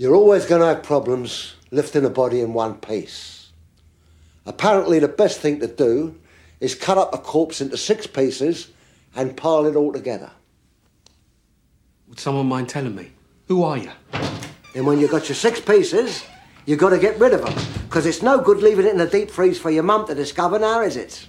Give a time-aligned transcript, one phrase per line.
[0.00, 3.50] You're always going to have problems lifting a body in one piece.
[4.46, 6.18] Apparently, the best thing to do
[6.58, 8.68] is cut up a corpse into six pieces
[9.14, 10.30] and pile it all together.
[12.08, 13.10] Would someone mind telling me?
[13.48, 13.90] Who are you?
[14.74, 16.24] And when you've got your six pieces,
[16.64, 17.52] you've got to get rid of them.
[17.82, 20.58] Because it's no good leaving it in the deep freeze for your mum to discover
[20.58, 21.26] now, is it?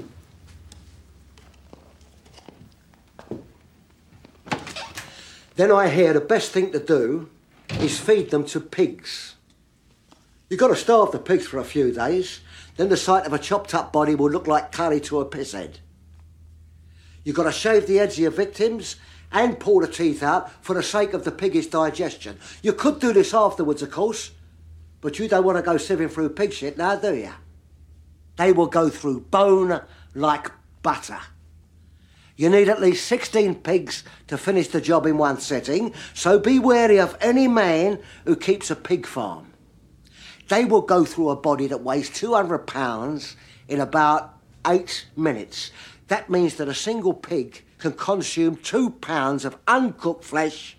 [5.58, 7.30] Then I hear the best thing to do
[7.82, 9.36] is feed them to pigs.
[10.50, 12.42] You've got to starve the pigs for a few days,
[12.78, 15.54] then the sight of a chopped up body will look like curry to a piss
[15.54, 15.80] head.
[17.24, 18.98] You've got to shave the heads of your victims
[19.32, 22.38] and pull the teeth out for the sake of the piggish digestion.
[22.62, 24.32] You could do this afterwards, of course,
[25.00, 27.32] but you don't want to go sieving through pig shit now, do you?
[28.36, 29.82] They will go through bone
[30.14, 30.52] like
[30.84, 31.20] butter.
[32.42, 36.58] You need at least 16 pigs to finish the job in one sitting, so be
[36.58, 39.54] wary of any man who keeps a pig farm.
[40.50, 43.36] They will go through a body that weighs 200 pounds
[43.68, 45.70] in about eight minutes.
[46.08, 50.78] That means that a single pig can consume two pounds of uncooked flesh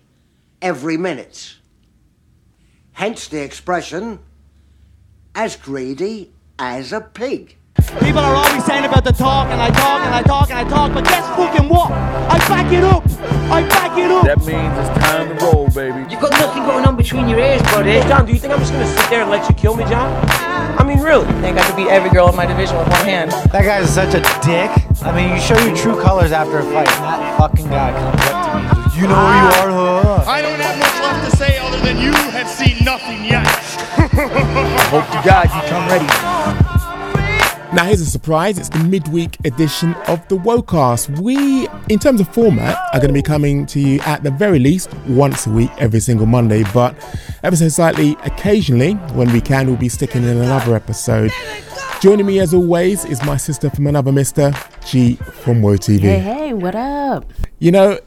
[0.61, 1.59] every minute.
[2.91, 4.19] Hence the expression,
[5.33, 7.55] as greedy as a pig.
[7.99, 10.69] People are always saying about the talk, and I talk, and I talk, and I
[10.69, 11.91] talk, but guess fucking what?
[11.91, 13.03] I back it up!
[13.51, 14.25] I back it up!
[14.25, 16.05] That means it's time to roll, baby.
[16.09, 17.99] You've got nothing going on between your ears, buddy.
[18.07, 20.09] John, do you think I'm just gonna sit there and let you kill me, John?
[20.79, 21.25] I mean, really?
[21.27, 23.31] I think I could beat every girl in my division with one hand.
[23.51, 24.71] That guy's such a dick.
[25.03, 28.21] I mean, you show your true colors after a fight, and that fucking guy comes
[28.31, 29.01] up to me.
[29.01, 30.23] You know who you are, huh?
[30.29, 33.45] I don't have much left to say other than you have seen nothing yet.
[34.89, 36.62] Hope to God you come ready.
[37.73, 38.59] Now, here's a surprise.
[38.59, 41.19] It's the midweek edition of the Wocast.
[41.19, 44.59] We, in terms of format, are going to be coming to you at the very
[44.59, 46.95] least once a week, every single Monday, but
[47.41, 51.31] ever so slightly occasionally, when we can, we'll be sticking in another episode.
[51.99, 54.53] Joining me, as always, is my sister from another Mister,
[54.85, 56.01] G from Woe TV.
[56.01, 57.25] Hey, hey, what up?
[57.57, 57.99] You know,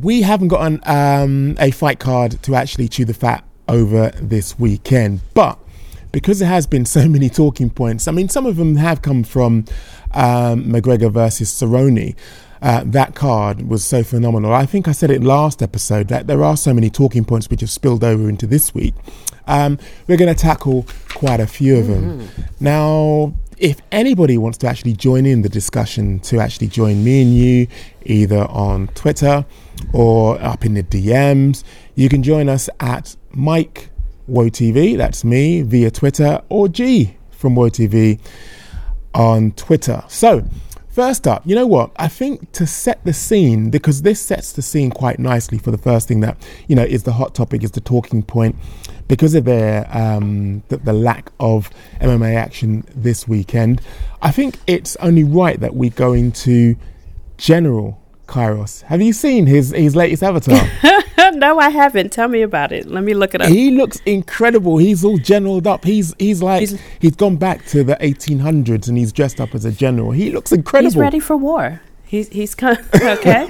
[0.00, 5.22] we haven't gotten um, a fight card to actually chew the fat over this weekend,
[5.34, 5.58] but
[6.12, 9.22] because there has been so many talking points, I mean, some of them have come
[9.24, 9.64] from
[10.12, 12.16] um, McGregor versus Cerrone.
[12.60, 14.52] Uh, that card was so phenomenal.
[14.52, 17.60] I think I said it last episode that there are so many talking points which
[17.60, 18.94] have spilled over into this week.
[19.46, 22.28] Um, we're going to tackle quite a few of them.
[22.58, 27.34] Now, if anybody wants to actually join in the discussion, to actually join me and
[27.34, 27.66] you
[28.04, 29.44] either on Twitter
[29.92, 31.64] or up in the DMs,
[31.94, 33.90] you can join us at Mike
[34.28, 38.20] Woe TV, that's me via Twitter, or G from Woe TV
[39.14, 40.04] on Twitter.
[40.08, 40.44] So,
[40.88, 41.92] first up, you know what?
[41.96, 45.78] I think to set the scene, because this sets the scene quite nicely for the
[45.78, 48.56] first thing that, you know, is the hot topic, is the talking point,
[49.08, 53.80] because of their, um, the, the lack of MMA action this weekend.
[54.20, 56.76] I think it's only right that we go into
[57.38, 58.82] General Kairos.
[58.82, 60.60] Have you seen his, his latest avatar?
[61.30, 62.12] no, I haven't.
[62.12, 62.86] Tell me about it.
[62.86, 63.48] Let me look it up.
[63.48, 64.78] He looks incredible.
[64.78, 65.84] He's all generaled up.
[65.84, 69.64] He's he's like He's- he's gone back to the 1800s and he's dressed up as
[69.64, 70.10] a general.
[70.12, 70.90] He looks incredible.
[70.90, 71.80] He's ready for war.
[72.04, 73.46] He's he's kind okay.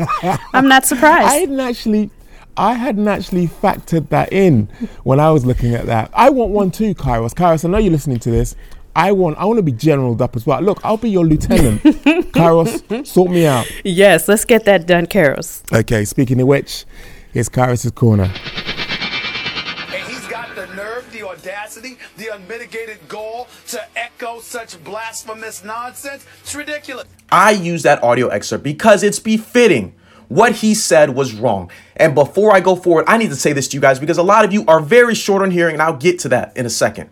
[0.52, 1.28] I'm not surprised.
[1.28, 2.10] I hadn't actually
[2.56, 4.68] I hadn't actually factored that in
[5.04, 6.10] when I was looking at that.
[6.12, 7.34] I want one too, Kairos.
[7.34, 8.56] Kairos, I know you're listening to this.
[8.96, 10.60] I want I want to be generaled up as well.
[10.60, 11.82] Look, I'll be your lieutenant.
[12.32, 13.70] Kairos, sort me out.
[13.84, 15.62] yes, let's get that done, Kairos.
[15.72, 16.84] Okay, speaking of which,
[17.32, 18.24] here's Kairos' corner.
[18.24, 26.26] And he's got the nerve, the audacity, the unmitigated gall to echo such blasphemous nonsense.
[26.40, 27.06] It's ridiculous.
[27.30, 29.94] I use that audio excerpt because it's befitting.
[30.28, 31.70] What he said was wrong.
[31.96, 34.22] And before I go forward, I need to say this to you guys because a
[34.22, 36.70] lot of you are very short on hearing, and I'll get to that in a
[36.70, 37.08] second.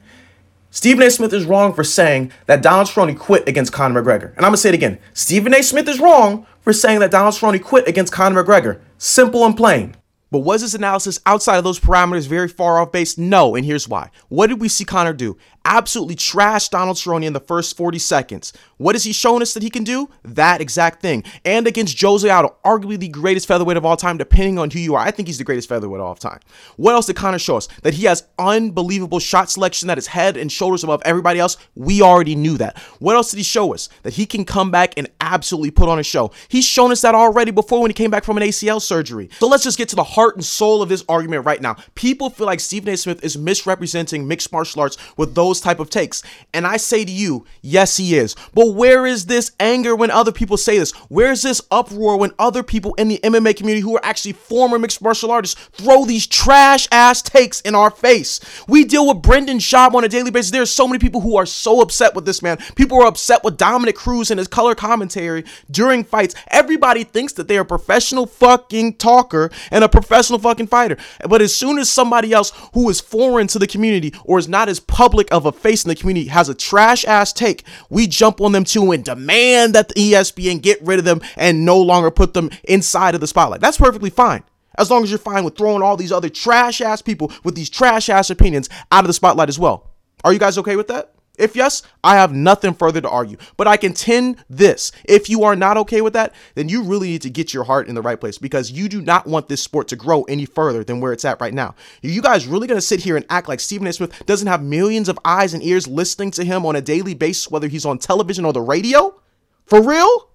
[0.71, 1.11] Stephen A.
[1.11, 4.37] Smith is wrong for saying that Donald Cerrone quit against Conor McGregor.
[4.37, 4.99] And I'm gonna say it again.
[5.15, 5.63] Stephen A.
[5.63, 8.81] Smith is wrong for saying that Donald Cerrone quit against Conor McGregor.
[8.99, 9.95] Simple and plain.
[10.31, 13.17] But was this analysis outside of those parameters very far off base?
[13.17, 14.11] No, and here's why.
[14.29, 15.37] What did we see Conor do?
[15.65, 18.53] Absolutely trash Donald Cerrone in the first 40 seconds.
[18.77, 20.09] What has he shown us that he can do?
[20.23, 21.25] That exact thing.
[21.45, 24.95] And against Jose Aldo, arguably the greatest featherweight of all time, depending on who you
[24.95, 25.01] are.
[25.01, 26.41] I think he's the greatest featherweight of all time.
[26.77, 27.69] What else did Conor show us?
[27.83, 31.57] That he has unbelievable shot selection, that is head and shoulders above everybody else.
[31.75, 32.79] We already knew that.
[32.99, 33.89] What else did he show us?
[34.03, 36.33] That he can come back and absolutely put on a show.
[36.49, 39.31] He's shown us that already before when he came back from an ACL surgery.
[39.39, 41.77] So let's just get to the heart and soul of this argument right now.
[41.95, 42.97] People feel like Stephen A.
[42.97, 46.23] Smith is misrepresenting mixed martial arts with those type of takes.
[46.55, 48.35] And I say to you, yes, he is.
[48.55, 50.93] But where is this anger when other people say this?
[51.11, 54.79] Where is this uproar when other people in the MMA community who are actually former
[54.79, 58.41] mixed martial artists throw these trash ass takes in our face?
[58.67, 60.51] We deal with Brendan Schaub on a daily basis.
[60.51, 62.57] There are so many people who are so upset with this man.
[62.75, 66.35] People are upset with Dominick Cruz and his color commentary during fights.
[66.49, 70.97] Everybody thinks that they are a professional fucking talker and a professional fucking fighter.
[71.29, 74.69] But as soon as somebody else who is foreign to the community or is not
[74.69, 78.41] as public of a face in the community has a trash ass take, we jump
[78.41, 82.11] on them too and demand that the ESPN get rid of them and no longer
[82.11, 83.61] put them inside of the spotlight.
[83.61, 84.43] That's perfectly fine.
[84.79, 87.71] As long as you're fine with throwing all these other trash ass people with these
[87.71, 89.91] trash ass opinions out of the spotlight as well.
[90.23, 91.16] Are you guys okay with that?
[91.39, 93.37] If yes, I have nothing further to argue.
[93.57, 97.23] But I contend this if you are not okay with that, then you really need
[97.23, 99.89] to get your heart in the right place because you do not want this sport
[99.89, 101.75] to grow any further than where it's at right now.
[102.03, 103.93] Are you guys really going to sit here and act like Stephen A.
[103.93, 107.51] Smith doesn't have millions of eyes and ears listening to him on a daily basis,
[107.51, 109.21] whether he's on television or the radio?
[109.67, 110.31] For real?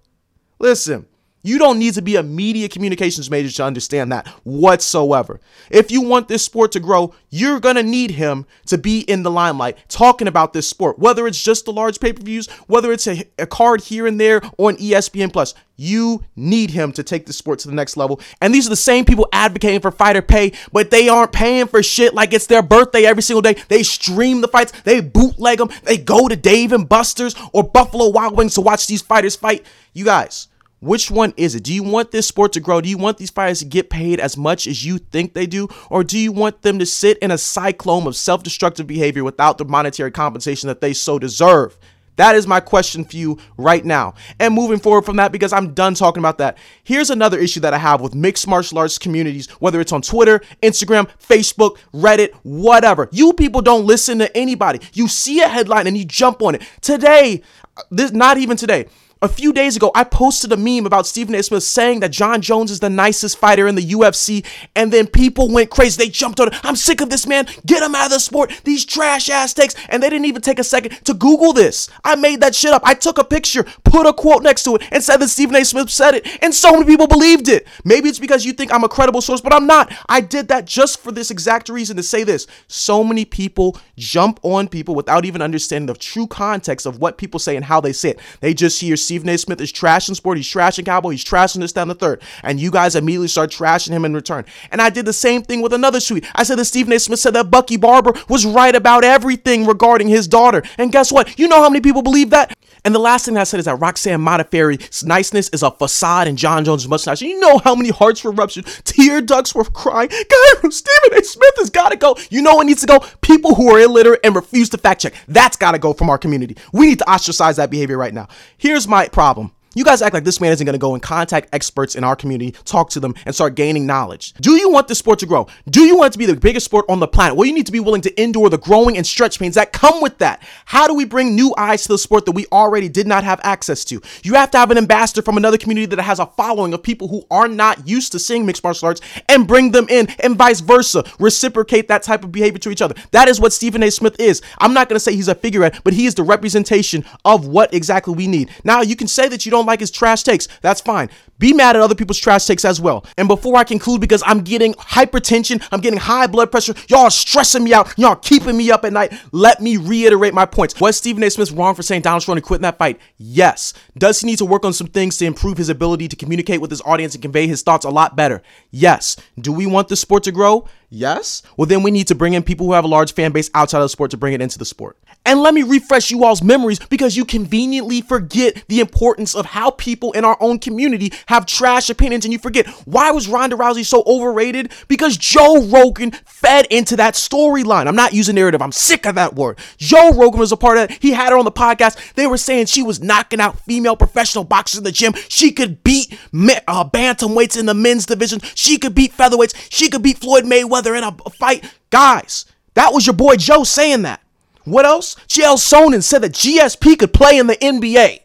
[0.58, 1.06] Listen,
[1.42, 5.40] you don't need to be a media communications major to understand that whatsoever.
[5.70, 9.22] If you want this sport to grow, you're going to need him to be in
[9.22, 12.92] the limelight talking about this sport, whether it's just the large pay per views, whether
[12.92, 15.54] it's a, a card here and there on ESPN Plus.
[15.74, 18.20] You need him to take the sport to the next level.
[18.40, 21.82] And these are the same people advocating for fighter pay, but they aren't paying for
[21.82, 23.56] shit like it's their birthday every single day.
[23.68, 28.10] They stream the fights, they bootleg them, they go to Dave and Buster's or Buffalo
[28.10, 29.66] Wild Wings to watch these fighters fight.
[29.92, 30.48] You guys,
[30.82, 31.62] which one is it?
[31.62, 32.80] Do you want this sport to grow?
[32.80, 35.68] Do you want these fighters to get paid as much as you think they do?
[35.90, 39.58] Or do you want them to sit in a cyclone of self destructive behavior without
[39.58, 41.78] the monetary compensation that they so deserve?
[42.16, 44.14] That is my question for you right now.
[44.40, 47.74] And moving forward from that, because I'm done talking about that, here's another issue that
[47.74, 53.08] I have with mixed martial arts communities, whether it's on Twitter, Instagram, Facebook, Reddit, whatever.
[53.12, 54.80] You people don't listen to anybody.
[54.94, 56.62] You see a headline and you jump on it.
[56.80, 57.42] Today,
[57.76, 58.86] uh, this not even today.
[59.22, 61.42] A few days ago, I posted a meme about Stephen A.
[61.44, 65.48] Smith saying that John Jones is the nicest fighter in the UFC, and then people
[65.48, 65.96] went crazy.
[65.96, 66.54] They jumped on it.
[66.64, 67.46] I'm sick of this man.
[67.64, 68.52] Get him out of the sport.
[68.64, 69.76] These trash ass takes.
[69.88, 71.88] And they didn't even take a second to Google this.
[72.02, 72.82] I made that shit up.
[72.84, 75.64] I took a picture, put a quote next to it, and said that Stephen A.
[75.64, 76.26] Smith said it.
[76.42, 77.68] And so many people believed it.
[77.84, 79.92] Maybe it's because you think I'm a credible source, but I'm not.
[80.08, 82.48] I did that just for this exact reason to say this.
[82.66, 87.38] So many people jump on people without even understanding the true context of what people
[87.38, 88.20] say and how they say it.
[88.40, 89.36] They just hear Stephen A.
[89.36, 92.22] Smith is trashing sport, he's trashing cowboy, he's trashing this down the third.
[92.42, 94.46] And you guys immediately start trashing him in return.
[94.70, 96.24] And I did the same thing with another tweet.
[96.34, 96.98] I said that Stephen A.
[96.98, 100.62] Smith said that Bucky Barber was right about everything regarding his daughter.
[100.78, 101.38] And guess what?
[101.38, 102.56] You know how many people believe that?
[102.84, 106.36] And the last thing I said is that Roxanne Modafferi's niceness is a facade and
[106.36, 107.26] John Jones is much nicer.
[107.26, 110.08] You know how many hearts were ruptured, tear ducts were crying.
[110.08, 111.22] God, from Stephen A.
[111.24, 112.16] Smith has got to go.
[112.30, 113.00] You know what needs to go?
[113.20, 115.14] People who are illiterate and refuse to fact check.
[115.28, 116.56] That's got to go from our community.
[116.72, 118.28] We need to ostracize that behavior right now.
[118.58, 119.52] Here's my problem.
[119.74, 122.14] You guys act like this man isn't going to go and contact experts in our
[122.14, 124.34] community, talk to them, and start gaining knowledge.
[124.34, 125.46] Do you want this sport to grow?
[125.70, 127.36] Do you want it to be the biggest sport on the planet?
[127.36, 130.02] Well, you need to be willing to endure the growing and stretch pains that come
[130.02, 130.42] with that.
[130.66, 133.40] How do we bring new eyes to the sport that we already did not have
[133.42, 134.02] access to?
[134.22, 137.08] You have to have an ambassador from another community that has a following of people
[137.08, 140.60] who are not used to seeing mixed martial arts and bring them in, and vice
[140.60, 141.04] versa.
[141.18, 142.94] Reciprocate that type of behavior to each other.
[143.12, 143.90] That is what Stephen A.
[143.90, 144.42] Smith is.
[144.58, 147.72] I'm not going to say he's a figurehead, but he is the representation of what
[147.72, 148.50] exactly we need.
[148.64, 150.48] Now, you can say that you don't like his trash takes.
[150.60, 151.10] That's fine.
[151.42, 153.04] Be mad at other people's trash takes as well.
[153.18, 157.10] And before I conclude, because I'm getting hypertension, I'm getting high blood pressure, y'all are
[157.10, 159.12] stressing me out, y'all keeping me up at night.
[159.32, 160.80] Let me reiterate my points.
[160.80, 161.30] Was Stephen A.
[161.30, 163.00] Smith wrong for saying Donald Cerrone quit in that fight?
[163.18, 163.74] Yes.
[163.98, 166.70] Does he need to work on some things to improve his ability to communicate with
[166.70, 168.40] his audience and convey his thoughts a lot better?
[168.70, 169.16] Yes.
[169.36, 170.68] Do we want the sport to grow?
[170.94, 171.42] Yes.
[171.56, 173.78] Well, then we need to bring in people who have a large fan base outside
[173.78, 174.98] of the sport to bring it into the sport.
[175.24, 179.70] And let me refresh you all's memories because you conveniently forget the importance of how
[179.70, 183.84] people in our own community have trash opinions and you forget why was Ronda Rousey
[183.84, 184.72] so overrated?
[184.88, 187.86] Because Joe Rogan fed into that storyline.
[187.86, 188.62] I'm not using narrative.
[188.62, 189.58] I'm sick of that word.
[189.78, 191.02] Joe Rogan was a part of that.
[191.02, 192.14] He had her on the podcast.
[192.14, 195.14] They were saying she was knocking out female professional boxers in the gym.
[195.28, 198.40] She could beat uh, bantamweights in the men's division.
[198.54, 199.54] She could beat featherweights.
[199.70, 201.64] She could beat Floyd Mayweather in a, fight.
[201.90, 204.20] Guys, that was your boy Joe saying that.
[204.64, 205.16] What else?
[205.26, 208.20] Chael Sonnen said that GSP could play in the NBA.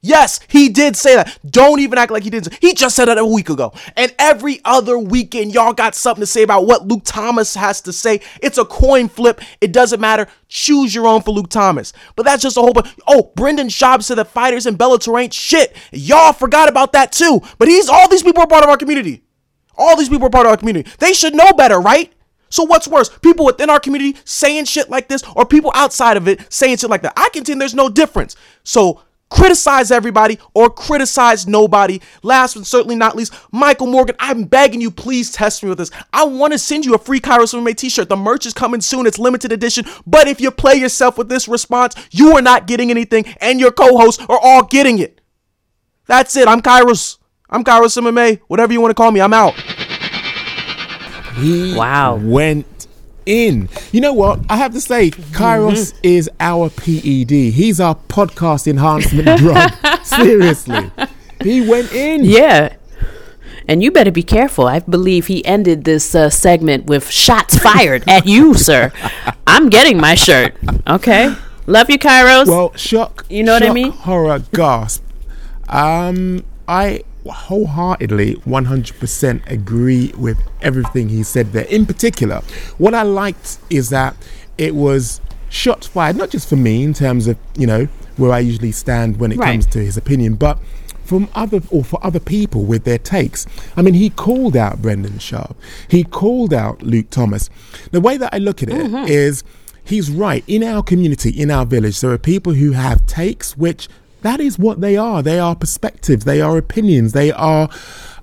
[0.00, 1.38] Yes, he did say that.
[1.44, 2.56] Don't even act like he didn't.
[2.60, 3.72] He just said that a week ago.
[3.96, 7.92] And every other weekend, y'all got something to say about what Luke Thomas has to
[7.92, 8.20] say.
[8.40, 9.40] It's a coin flip.
[9.60, 10.28] It doesn't matter.
[10.46, 11.92] Choose your own for Luke Thomas.
[12.14, 12.94] But that's just a whole bunch.
[13.08, 15.76] Oh, Brendan Schaub said that fighters in Bellator ain't shit.
[15.90, 17.40] Y'all forgot about that too.
[17.58, 19.24] But he's all these people are part of our community.
[19.76, 20.90] All these people are part of our community.
[20.98, 22.12] They should know better, right?
[22.50, 26.28] So what's worse, people within our community saying shit like this, or people outside of
[26.28, 27.12] it saying shit like that?
[27.16, 28.36] I contend there's no difference.
[28.64, 32.00] So criticize everybody or criticize nobody.
[32.22, 35.90] Last but certainly not least, Michael Morgan, I'm begging you, please test me with this.
[36.12, 38.08] I want to send you a free Kairos MMA t-shirt.
[38.08, 39.06] The merch is coming soon.
[39.06, 39.84] It's limited edition.
[40.06, 43.70] But if you play yourself with this response, you are not getting anything, and your
[43.72, 45.20] co-hosts are all getting it.
[46.06, 46.48] That's it.
[46.48, 47.18] I'm Kairos.
[47.50, 48.40] I'm Kairos MMA.
[48.48, 49.54] Whatever you want to call me, I'm out.
[51.36, 52.16] He Wow.
[52.16, 52.77] went
[53.28, 53.68] in.
[53.92, 54.40] You know what?
[54.48, 57.30] I have to say, Kairos is our PED.
[57.52, 59.70] He's our podcast enhancement drug.
[60.04, 60.90] Seriously.
[61.42, 62.24] He went in.
[62.24, 62.74] Yeah.
[63.68, 64.66] And you better be careful.
[64.66, 68.90] I believe he ended this uh, segment with shots fired at you, sir.
[69.46, 70.56] I'm getting my shirt.
[70.86, 71.34] Okay.
[71.66, 72.46] Love you, Kairos.
[72.46, 73.26] Well, shock.
[73.28, 73.92] You know what I mean?
[73.92, 75.04] Horror, gasp.
[75.68, 81.64] Um, I wholeheartedly 100% agree with everything he said there.
[81.64, 82.42] In particular,
[82.78, 84.16] what I liked is that
[84.56, 88.40] it was shots fired, not just for me in terms of, you know, where I
[88.40, 89.52] usually stand when it Right.
[89.52, 90.58] comes to his opinion, but
[91.04, 93.46] from other or for other people with their takes.
[93.76, 95.54] I mean, he called out Brendan Schaub.
[95.88, 97.48] He called out Luke Thomas.
[97.92, 99.06] The way that I look at it mm-hmm.
[99.08, 99.42] is
[99.82, 100.44] he's right.
[100.46, 103.88] In our community, in our village, there are people who have takes which
[104.22, 105.22] that is what they are.
[105.22, 107.68] They are perspectives, they are opinions, they are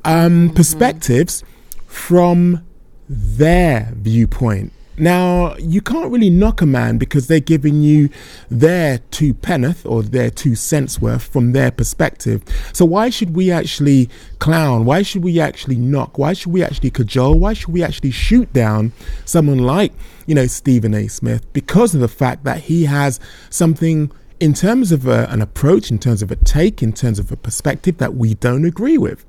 [0.04, 1.44] um, perspectives
[1.88, 2.66] from
[3.08, 4.72] their viewpoint.
[4.98, 8.10] Now, you can't really knock a man because they're giving you
[8.50, 12.44] their two penneth or their two cents worth from their perspective.
[12.72, 14.10] So, why should we actually
[14.40, 14.86] clown?
[14.86, 16.18] Why should we actually knock?
[16.18, 17.38] Why should we actually cajole?
[17.38, 18.94] Why should we actually shoot down
[19.26, 19.92] someone like,
[20.28, 21.08] you know, Stephen A.
[21.10, 25.92] Smith because of the fact that he has something in terms of a, an approach,
[25.92, 29.26] in terms of a take, in terms of a perspective that we don't agree with?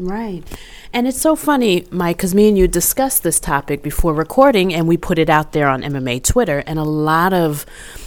[0.00, 0.42] Right.
[0.92, 4.88] And it's so funny, Mike, because me and you discussed this topic before recording and
[4.88, 6.64] we put it out there on MMA Twitter.
[6.66, 7.66] And a lot of,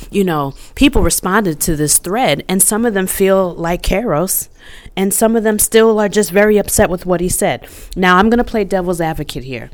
[0.10, 2.44] you know, people responded to this thread.
[2.50, 4.50] And some of them feel like Kairos.
[4.96, 7.68] And some of them still are just very upset with what he said.
[7.96, 9.70] Now, I'm going to play devil's advocate here.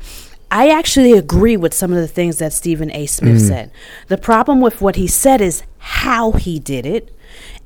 [0.50, 3.06] I actually agree with some of the things that Stephen A.
[3.06, 3.70] Smith said.
[4.08, 7.14] The problem with what he said is how he did it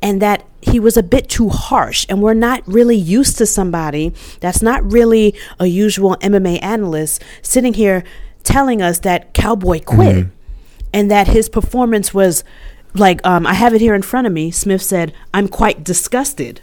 [0.02, 4.12] and that he was a bit too harsh and we're not really used to somebody
[4.40, 8.04] that's not really a usual MMA analyst sitting here
[8.42, 10.26] telling us that Cowboy quit
[10.92, 12.44] and that his performance was
[12.94, 14.50] like um, I have it here in front of me.
[14.50, 16.60] Smith said, "I'm quite disgusted."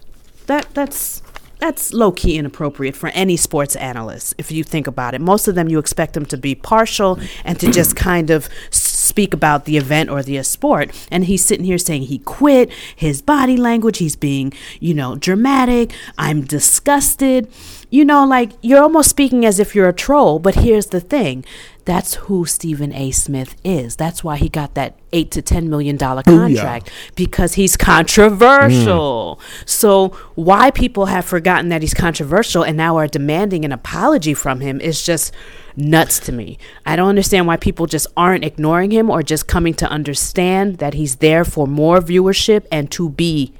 [0.47, 1.21] That that's
[1.61, 5.21] that's low key inappropriate for any sports analyst if you think about it.
[5.21, 9.31] Most of them you expect them to be partial and to just kind of speak
[9.31, 10.89] about the event or the sport.
[11.11, 15.93] And he's sitting here saying he quit, his body language, he's being, you know, dramatic.
[16.17, 17.47] I'm disgusted.
[17.91, 21.45] You know, like you're almost speaking as if you're a troll, but here's the thing.
[21.85, 23.11] That's who Stephen A.
[23.11, 23.95] Smith is.
[23.95, 26.55] That's why he got that eight to ten million dollar Booyah.
[26.55, 29.39] contract because he's controversial.
[29.41, 29.69] Mm.
[29.69, 34.59] So why people have forgotten that he's controversial and now are demanding an apology from
[34.59, 35.33] him is just
[35.75, 36.57] nuts to me.
[36.85, 40.93] I don't understand why people just aren't ignoring him or just coming to understand that
[40.93, 43.53] he's there for more viewership and to be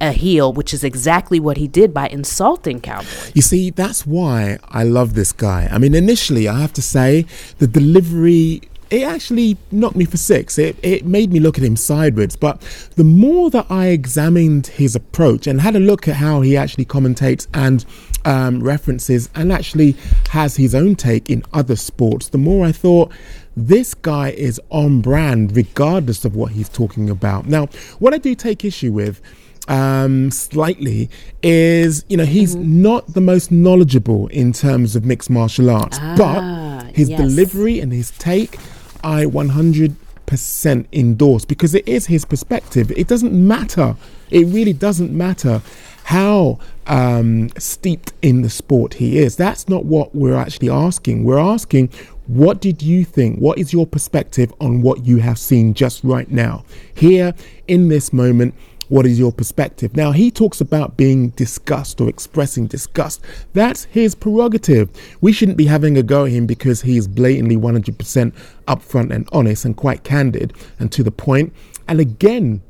[0.00, 3.06] a heel, which is exactly what he did by insulting Cowboy.
[3.34, 5.68] You see, that's why I love this guy.
[5.70, 7.26] I mean, initially, I have to say,
[7.58, 8.62] the delivery.
[8.88, 10.58] It actually knocked me for six.
[10.58, 12.36] It, it made me look at him sideways.
[12.36, 12.60] But
[12.94, 16.84] the more that I examined his approach and had a look at how he actually
[16.84, 17.84] commentates and
[18.24, 19.96] um, references and actually
[20.30, 23.10] has his own take in other sports, the more I thought
[23.56, 27.46] this guy is on brand regardless of what he's talking about.
[27.46, 27.66] Now,
[27.98, 29.20] what I do take issue with
[29.68, 31.10] um, slightly
[31.42, 36.14] is you know he's not the most knowledgeable in terms of mixed martial arts, Ah,
[36.16, 37.20] but his yes.
[37.20, 38.58] delivery and his take,
[39.04, 42.90] I 100% endorse because it is his perspective.
[42.96, 43.96] It doesn't matter.
[44.30, 45.62] It really doesn't matter
[46.04, 49.36] how um, steeped in the sport he is.
[49.36, 51.24] That's not what we're actually asking.
[51.24, 51.90] We're asking,
[52.28, 53.38] what did you think?
[53.40, 56.64] What is your perspective on what you have seen just right now?
[56.94, 57.34] Here
[57.68, 58.54] in this moment,
[58.88, 59.96] what is your perspective?
[59.96, 63.20] Now, he talks about being disgust or expressing disgust.
[63.52, 64.90] That's his prerogative.
[65.20, 68.32] We shouldn't be having a go at him because he is blatantly 100%
[68.68, 71.52] upfront and honest and quite candid and to the point.
[71.88, 72.62] And again,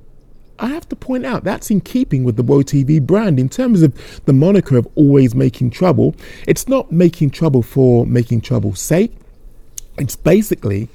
[0.58, 3.82] I have to point out that's in keeping with the Woe TV brand in terms
[3.82, 6.14] of the moniker of always making trouble.
[6.46, 9.12] It's not making trouble for making trouble's sake.
[9.98, 10.88] It's basically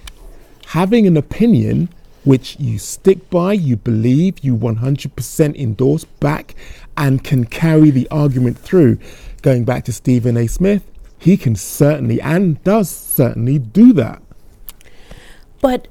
[0.67, 1.89] having an opinion
[2.23, 6.55] which you stick by, you believe, you 100% endorse back,
[6.97, 8.99] and can carry the argument through.
[9.41, 10.47] Going back to Stephen A.
[10.47, 10.83] Smith,
[11.17, 14.21] he can certainly and does certainly do that.
[15.61, 15.87] But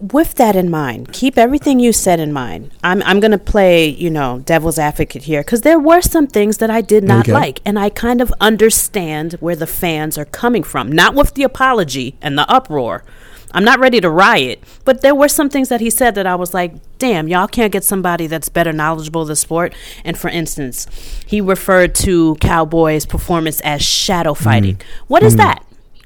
[0.00, 2.70] with that in mind, keep everything you said in mind.
[2.82, 6.58] I'm I'm going to play, you know, devil's advocate here cuz there were some things
[6.58, 7.32] that I did not Okay.
[7.32, 10.90] like and I kind of understand where the fans are coming from.
[10.90, 13.04] Not with the apology and the uproar.
[13.54, 16.34] I'm not ready to riot, but there were some things that he said that I
[16.34, 20.28] was like, "Damn, y'all can't get somebody that's better knowledgeable of the sport." And for
[20.28, 20.86] instance,
[21.24, 24.76] he referred to Cowboys' performance as shadow fighting.
[24.76, 24.82] Mm.
[25.06, 25.38] What is mm.
[25.38, 25.64] that?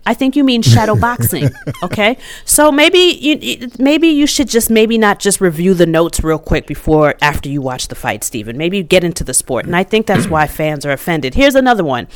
[0.09, 1.51] I think you mean shadow boxing.
[1.83, 6.39] Okay, so maybe you maybe you should just maybe not just review the notes real
[6.39, 8.57] quick before after you watch the fight, Stephen.
[8.57, 11.35] Maybe you get into the sport, and I think that's why fans are offended.
[11.35, 12.09] Here's another one: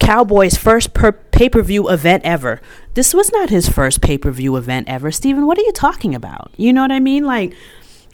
[0.00, 2.62] Cowboys' first per pay per view event ever.
[2.94, 5.46] This was not his first pay per view event ever, Stephen.
[5.46, 6.50] What are you talking about?
[6.56, 7.24] You know what I mean?
[7.24, 7.54] Like.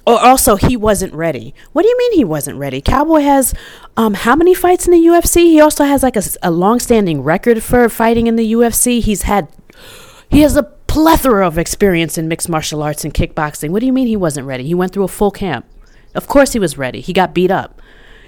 [0.07, 1.55] Or also, he wasn't ready.
[1.73, 2.83] What do you mean he wasn't ready?
[2.83, 3.55] Cowboy has
[3.97, 5.37] um, how many fights in the UFC?
[5.45, 9.01] He also has like a long-standing record for fighting in the UFC.
[9.01, 9.49] He's had,
[10.29, 13.71] he has a plethora of experience in mixed martial arts and kickboxing.
[13.71, 14.65] What do you mean he wasn't ready?
[14.65, 15.65] He went through a full camp.
[16.15, 17.01] Of course he was ready.
[17.01, 17.81] He got beat up.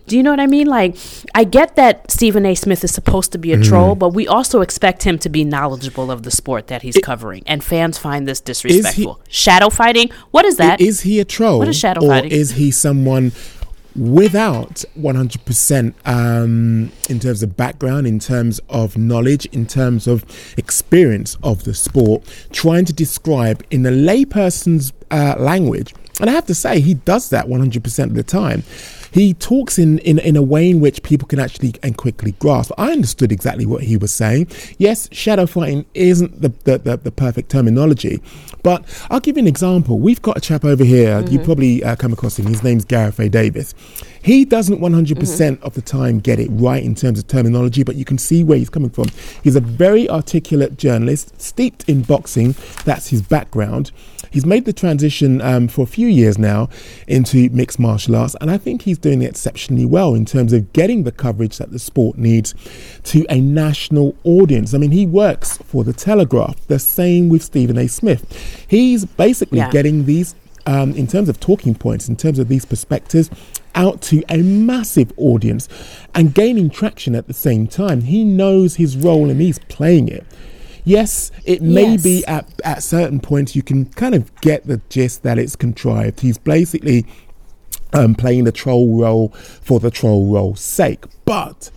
[0.06, 0.68] Do you know what I mean?
[0.68, 0.96] Like,
[1.34, 2.54] I get that Stephen A.
[2.54, 6.10] Smith is supposed to be a troll, but we also expect him to be knowledgeable
[6.10, 9.20] of the sport that he's covering, and fans find this disrespectful.
[9.28, 10.10] Shadow fighting?
[10.30, 10.80] What is that?
[10.80, 11.58] Is he a troll?
[11.58, 12.30] What is shadow or fighting?
[12.30, 13.32] is he someone
[13.96, 20.24] without 100% um, in terms of background, in terms of knowledge, in terms of
[20.58, 22.22] experience of the sport,
[22.52, 25.94] trying to describe in a layperson's uh, language?
[26.20, 28.62] And I have to say, he does that 100% of the time.
[29.16, 32.70] He talks in, in, in a way in which people can actually and quickly grasp.
[32.76, 34.48] I understood exactly what he was saying.
[34.76, 38.20] Yes, shadow fighting isn't the, the, the, the perfect terminology,
[38.62, 39.98] but I'll give you an example.
[39.98, 42.44] We've got a chap over here, you probably uh, come across him.
[42.44, 43.30] His name's Gareth A.
[43.30, 43.74] Davis.
[44.26, 48.04] He doesn't 100% of the time get it right in terms of terminology, but you
[48.04, 49.06] can see where he's coming from.
[49.44, 52.56] He's a very articulate journalist, steeped in boxing.
[52.84, 53.92] That's his background.
[54.32, 56.68] He's made the transition um, for a few years now
[57.06, 60.72] into mixed martial arts, and I think he's doing it exceptionally well in terms of
[60.72, 62.52] getting the coverage that the sport needs
[63.04, 64.74] to a national audience.
[64.74, 66.66] I mean, he works for the Telegraph.
[66.66, 67.86] The same with Stephen A.
[67.86, 68.66] Smith.
[68.68, 69.70] He's basically Yeah.
[69.70, 70.34] getting these,
[70.66, 73.30] um, in terms of talking points, in terms of these perspectives,
[73.74, 75.68] out to a massive audience
[76.14, 78.02] and gaining traction at the same time.
[78.02, 80.26] He knows his role and he's playing it.
[80.84, 82.02] Yes, it may Yes.
[82.02, 86.20] be at, at certain points you can kind of get the gist that it's contrived.
[86.20, 87.04] He's basically
[87.92, 91.04] um, playing the troll role for the troll role's sake.
[91.24, 91.70] But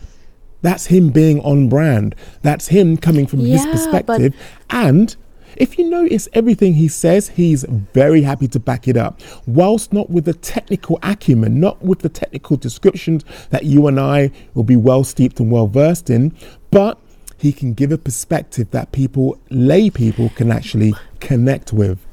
[0.61, 2.15] that's him being on brand.
[2.43, 4.35] That's him coming from his Yeah, perspective.
[4.69, 5.15] And
[5.55, 9.21] if you notice everything he says, he's very happy to back it up.
[9.45, 14.31] Whilst not with the technical acumen, not with the technical descriptions that you and I
[14.53, 16.35] will be well steeped and well versed in,
[16.71, 16.99] but
[17.37, 22.05] he can give a perspective that people, lay people, can actually connect with.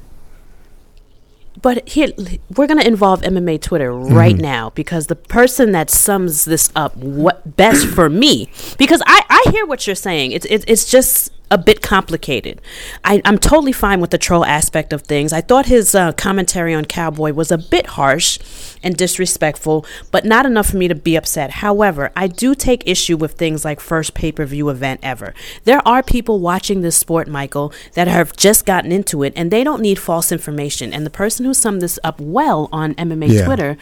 [1.62, 2.08] But here,
[2.54, 4.42] we're going to involve MMA Twitter right mm-hmm.
[4.42, 9.50] now because the person that sums this up what best for me, because I, I
[9.50, 10.32] hear what you're saying.
[10.32, 12.60] It's, it's, it's just a bit complicated.
[13.04, 15.32] I, I'm totally fine with the troll aspect of things.
[15.32, 18.38] I thought his uh, commentary on Cowboy was a bit harsh
[18.82, 21.50] and disrespectful, but not enough for me to be upset.
[21.50, 25.34] However, I do take issue with things like first pay per view event ever.
[25.64, 29.62] There are people watching this sport, Michael, that have just gotten into it and they
[29.62, 30.92] don't need false information.
[30.92, 33.44] And the person who summed this up well on MMA Yeah.
[33.44, 33.76] Twitter,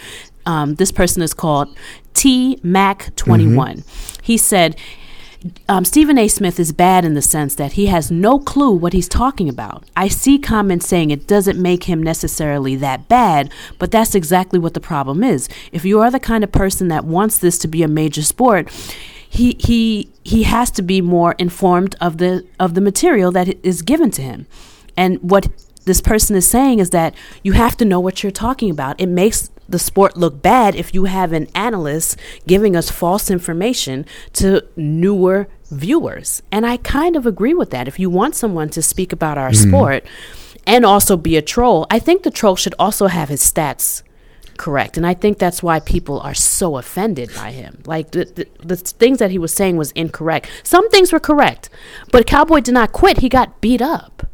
[0.44, 1.74] um, this person is called
[2.12, 3.85] T Mac 21.
[4.22, 4.77] He said,
[5.68, 6.28] um, Stephen A.
[6.28, 9.85] Smith is bad in the sense that he has no clue what he's talking about.
[9.96, 14.74] I see comments saying it doesn't make him necessarily that bad, but that's exactly what
[14.74, 15.48] the problem is.
[15.70, 18.70] If you are the kind of person that wants this to be a major sport,
[19.28, 23.83] he he he has to be more informed of the of the material that is
[23.83, 24.46] given to him.
[24.96, 25.48] And what
[25.85, 28.98] this person is saying is that you have to know what you're talking about.
[29.00, 34.07] It makes the sport look bad if you have an analyst giving us false information
[34.35, 36.42] to newer viewers.
[36.53, 37.88] And I kind of agree with that.
[37.88, 39.70] If you want someone to speak about our mm-hmm.
[39.70, 40.07] sport
[40.66, 44.03] and also be a troll, I think the troll should also have his stats
[44.57, 44.96] correct.
[44.96, 47.83] And I think that's why people are so offended by him.
[47.87, 50.48] Like the, the, the things that he was saying was incorrect.
[50.62, 51.70] Some things were correct,
[52.11, 53.18] but Cowboy did not quit.
[53.18, 54.27] He got beat up.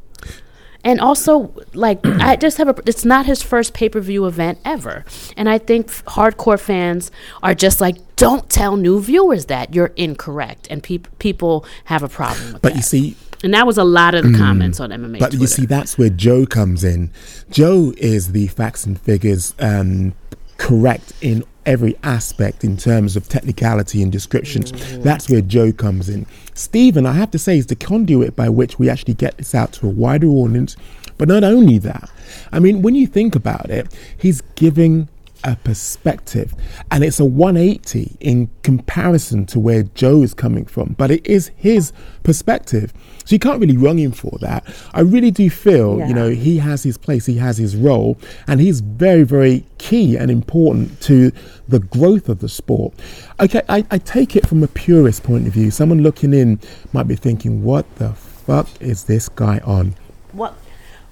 [0.85, 2.75] And also, like, I just have a.
[2.87, 5.05] It's not his first pay per view event ever,
[5.37, 7.11] and I think f- hardcore fans
[7.43, 12.09] are just like, don't tell new viewers that you're incorrect, and peop people have a
[12.09, 12.77] problem with But that.
[12.77, 15.19] you see, and that was a lot of the comments on MMA.
[15.19, 17.11] But you see, that's where Joe comes in.
[17.51, 20.14] Joe is the facts and figures um,
[20.57, 24.73] correct in every aspect in terms of technicality and descriptions.
[24.99, 26.27] That's where Joe comes in.
[26.55, 29.73] Stephen, I have to say, is the conduit by which we actually get this out
[29.75, 30.77] to a wider audience.
[31.18, 32.11] But not only that,
[32.51, 35.09] I mean, when you think about it, he's giving
[35.44, 36.55] a perspective
[36.90, 41.50] and it's a 180 in comparison to where Joe is coming from, but it is
[41.57, 42.92] his perspective.
[43.24, 44.64] So you can't really wrong him for that.
[44.92, 46.09] I really do feel, Yeah.
[46.09, 50.16] you know, he has his place, he has his role, and he's very, very key
[50.16, 51.33] and important to
[51.68, 52.92] the growth of the sport.
[53.38, 55.70] Okay, I, I take it from a purist point of view.
[55.70, 56.59] Someone looking in
[56.92, 59.94] might be thinking, what the fuck is this guy on?
[60.35, 60.57] Well,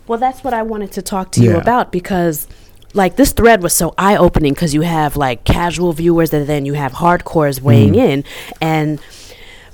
[0.06, 2.48] well, that's what I wanted to talk to you about because,
[2.94, 6.64] like, this thread was so eye opening because you have like casual viewers and then
[6.66, 7.96] you have hardcores weighing Mm.
[8.10, 8.24] in,
[8.60, 9.00] and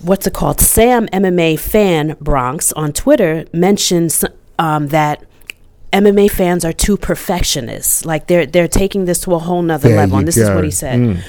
[0.01, 0.61] what's it called?
[0.61, 4.25] Sam MMA fan Bronx on Twitter mentions
[4.59, 5.25] um, that.
[5.93, 8.05] MMA fans are too perfectionists.
[8.05, 10.19] Like they're they're taking this to a whole nother There level.
[10.19, 10.99] And this is what he said.
[10.99, 11.21] Mm.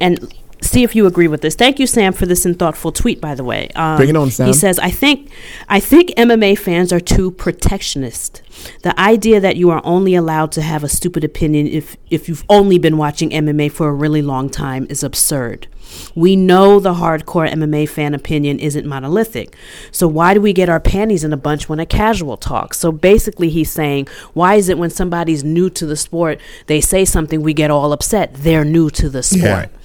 [0.00, 1.54] And see if you agree with this.
[1.54, 3.20] Thank you, Sam, for this thoughtful tweet.
[3.20, 4.46] By the way, um, Bring it on, Sam.
[4.46, 5.30] He says, "I think,
[5.68, 8.42] I think MMA fans are too protectionist.
[8.82, 12.44] The idea that you are only allowed to have a stupid opinion if if you've
[12.48, 15.68] only been watching MMA for a really long time is absurd.
[16.14, 19.56] We know the hardcore MMA fan opinion isn't monolithic.
[19.90, 22.78] So why do we get our panties in a bunch when a casual talks?
[22.78, 27.06] So basically, he's saying, why is it when somebody's new to the sport, they say
[27.06, 28.34] something, we get all upset?
[28.34, 29.77] They're new to the sport." Yeah.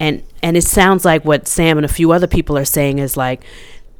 [0.00, 3.16] And and it sounds like what Sam and a few other people are saying is
[3.16, 3.44] like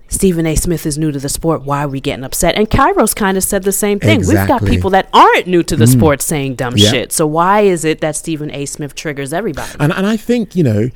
[0.09, 0.57] Stephen A.
[0.57, 1.63] Smith is new to the sport.
[1.63, 2.57] Why are we getting upset?
[2.57, 4.21] And Kairos kind of said the same thing.
[4.27, 5.93] We've got people that aren't new to the Mm.
[5.93, 6.91] sport saying dumb Yeah.
[6.91, 7.13] shit.
[7.13, 8.67] So why is it that Stephen A.
[8.67, 9.71] Smith triggers everybody?
[9.79, 10.91] And, and I think, you know,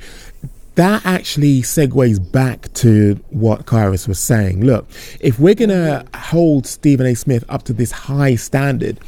[0.75, 4.65] that actually segues back to what Kairos was saying.
[4.65, 4.85] Look,
[5.21, 7.13] if we're going to hold Stephen A.
[7.15, 8.99] Smith up to this high standard,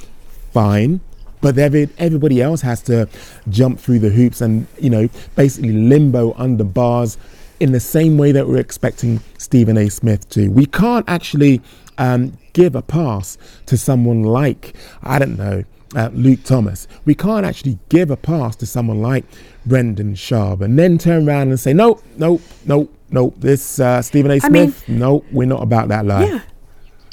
[0.53, 1.01] fine.
[1.41, 3.07] But every, everybody else has to
[3.49, 7.17] jump through the hoops and, you know, basically limbo under bars
[7.59, 9.89] in the same way that we're expecting Stephen A.
[9.89, 10.49] Smith to.
[10.49, 11.61] We can't actually
[11.97, 15.63] um, give a pass to someone like, I don't know,
[15.95, 16.87] uh, Luke Thomas.
[17.05, 19.25] We can't actually give a pass to someone like
[19.65, 24.31] Brendan Schaub and then turn around and say, nope, nope, nope, nope, this uh, Stephen
[24.31, 24.39] A.
[24.43, 26.29] I mean- Smith, nope, we're not about that life.
[26.29, 26.41] Yeah.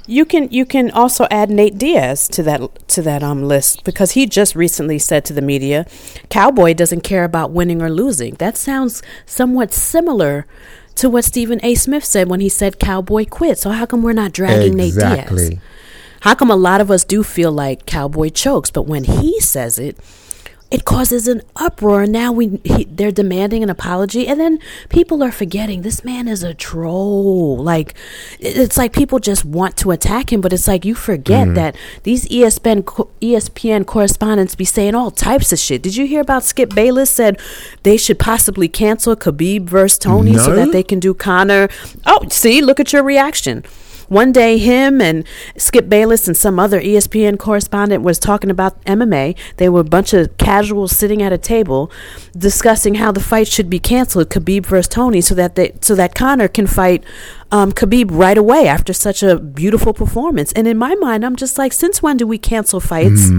[0.06, 4.12] You can you can also add Nate Diaz to that to that um list because
[4.12, 5.86] he just recently said to the media,
[6.28, 8.34] Cowboy doesn't care about winning or losing.
[8.34, 10.46] That sounds somewhat similar
[10.96, 11.74] to what Stephen A.
[11.74, 13.58] Smith said when he said Cowboy quit.
[13.58, 15.28] So how come we're not dragging Nate Diaz?
[16.20, 19.78] How come a lot of us do feel like Cowboy chokes, but when he says
[19.78, 19.96] it,
[20.74, 22.02] it causes an uproar.
[22.02, 24.58] And now we he, they're demanding an apology, and then
[24.88, 27.56] people are forgetting this man is a troll.
[27.72, 27.94] Like
[28.40, 31.54] it's like people just want to attack him, but it's like you forget Mm-hmm.
[31.54, 32.82] that these ESPN
[33.20, 35.82] ESPN correspondents be saying all types of shit.
[35.82, 37.38] Did you hear about Skip Bayless said
[37.82, 41.68] they should possibly cancel Khabib versus Tony so that they can do Conor?
[42.06, 43.64] Oh, see, look at your reaction.
[44.08, 45.24] One day, him and
[45.56, 49.36] Skip Bayless and some other ESPN correspondent was talking about MMA.
[49.56, 51.90] They were a bunch of casuals sitting at a table
[52.36, 56.14] discussing how the fight should be canceled, Khabib versus Tony, so that they, so that
[56.14, 57.04] Conor can fight
[57.50, 60.52] um, Khabib right away after such a beautiful performance.
[60.52, 63.30] And in my mind, I'm just like, since when do we cancel fights?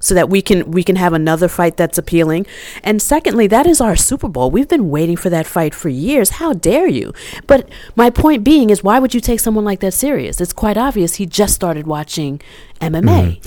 [0.00, 2.46] So that we can we can have another fight that's appealing.
[2.82, 4.50] And secondly, that is our Super Bowl.
[4.50, 6.30] We've been waiting for that fight for years.
[6.30, 7.12] How dare you?
[7.46, 10.40] But my point being is why would you take someone like that serious?
[10.40, 12.40] It's quite obvious he just started watching
[12.80, 13.40] MMA.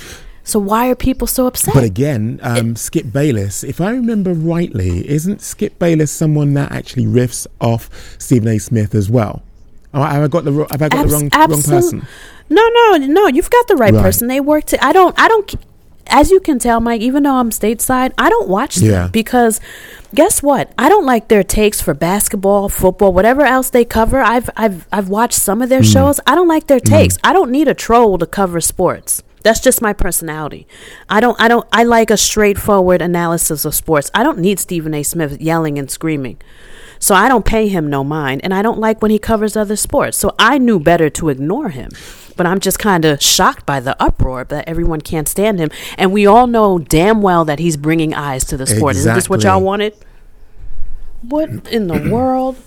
[0.43, 1.73] So why are people so upset?
[1.75, 7.05] But again, um, Skip Bayless, if I remember rightly, isn't Skip Bayless someone that actually
[7.05, 8.57] riffs off Stephen A.
[8.57, 9.43] Smith as well?
[9.93, 12.07] Have I got the have I got the Abs- wrong wrong person?
[12.49, 13.27] No, no, no.
[13.27, 14.01] You've got the right, Right.
[14.01, 14.27] person.
[14.27, 14.65] They work.
[14.65, 15.17] To, I don't.
[15.19, 15.53] I don't.
[16.07, 17.01] As you can tell, Mike.
[17.01, 19.07] Even though I'm stateside, I don't watch them Yeah.
[19.11, 19.59] because
[20.13, 20.71] guess what?
[20.77, 24.19] I don't like their takes for basketball, football, whatever else they cover.
[24.21, 25.93] I've I've I've watched some of their Mm.
[25.93, 26.19] shows.
[26.27, 27.17] I don't like their takes.
[27.23, 29.23] I don't need a troll to cover sports.
[29.43, 30.67] That's just my personality.
[31.09, 34.11] I don't I don't I like a straightforward analysis of sports.
[34.13, 35.01] I don't need Stephen A.
[35.03, 36.37] Smith yelling and screaming.
[36.99, 39.75] So I don't pay him no mind and I don't like when he covers other
[39.75, 40.17] sports.
[40.19, 41.89] So I knew better to ignore him.
[42.35, 46.11] But I'm just kind of shocked by the uproar that everyone can't stand him and
[46.11, 48.95] we all know damn well that he's bringing eyes to the sport.
[48.95, 49.93] Isn't this what y'all wanted?
[51.21, 52.57] What in the world?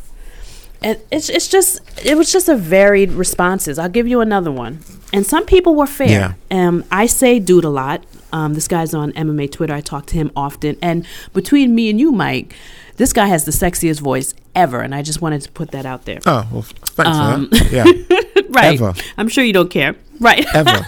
[0.83, 3.79] And it's it's just it was just a varied responses.
[3.79, 4.81] I'll give you another one.
[5.13, 6.37] And some people were fair.
[6.51, 8.05] Um, I say dude a lot.
[8.35, 9.73] Um, this guy's on MMA Twitter.
[9.73, 10.77] I talk to him often.
[10.83, 12.55] And between me and you, Mike,
[12.97, 14.81] this guy has the sexiest voice ever.
[14.81, 16.19] And I just wanted to put that out there.
[16.27, 17.73] Oh, well, thanks Um, for that.
[17.73, 18.75] Yeah, right.
[18.81, 18.93] Ever.
[19.17, 19.95] I'm sure you don't care.
[20.21, 20.45] Right.
[20.55, 20.85] ever.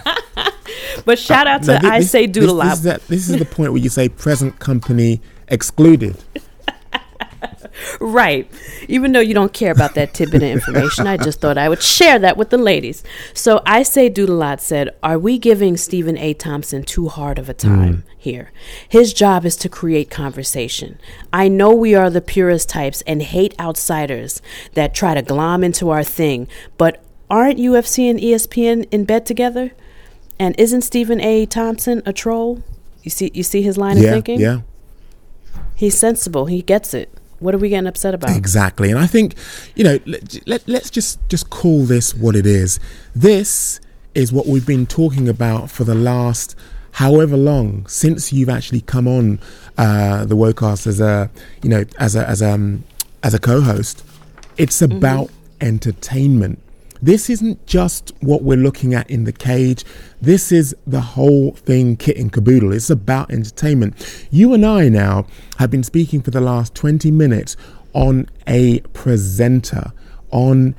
[1.04, 2.52] but shout out to Now, thi- I this- say dude this.
[2.52, 6.16] This is, that, this is the point where you say present company excluded.
[8.00, 8.50] Right.
[8.88, 11.82] Even though you don't care about that tidbit of information, I just thought I would
[11.82, 13.02] share that with the ladies.
[13.34, 16.34] So I say Doodalot said, Are we giving Stephen A.
[16.34, 17.58] Thompson too hard of a hmm.
[17.58, 18.52] time here?
[18.88, 20.98] His job is to create conversation.
[21.32, 24.40] I know we are the purest types and hate outsiders
[24.74, 29.72] that try to glom into our thing, but aren't UFC and ESPN in bed together?
[30.38, 31.46] And isn't Stephen A.
[31.46, 32.62] Thompson a troll?
[33.02, 34.40] You see you see his line of thinking?
[34.40, 34.60] yeah.
[35.74, 36.46] He's sensible.
[36.46, 37.12] He gets it.
[37.38, 38.36] What are we getting upset about?
[38.36, 39.34] Exactly, and I think
[39.74, 42.80] you know let, let let's just just call this what it is.
[43.14, 43.80] This
[44.14, 46.56] is what we've been talking about for the last
[46.92, 49.38] however long since you've actually come on
[49.76, 51.30] uh, the Wocast as a
[51.62, 52.84] you know as a as a um,
[53.22, 54.04] as a co-host.
[54.56, 56.60] It's about entertainment.
[57.02, 59.84] This isn't just what we're looking at in the cage.
[60.20, 62.72] This is the whole thing, kit and caboodle.
[62.72, 64.26] It's about entertainment.
[64.30, 65.26] You and I now
[65.58, 67.56] have been speaking for the last 20 minutes
[67.92, 69.92] on a presenter,
[70.30, 70.74] on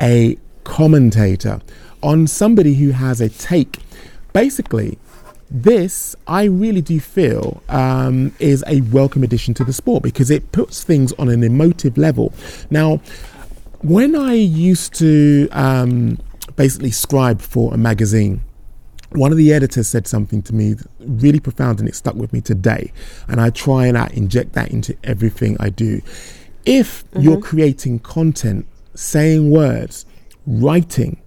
[0.00, 1.60] a commentator,
[2.02, 3.78] on somebody who has a take.
[4.32, 4.98] Basically,
[5.50, 10.50] this I really do feel um, is a welcome addition to the sport because it
[10.52, 12.32] puts things on an emotive level.
[12.70, 13.02] Now,
[13.82, 16.18] when I used to um,
[16.56, 18.40] basically scribe for a magazine,
[19.10, 22.40] one of the editors said something to me really profound and it stuck with me
[22.40, 22.92] today.
[23.28, 26.00] And I try and I inject that into everything I do.
[26.64, 30.06] If you're creating content, saying words,
[30.46, 31.20] writing,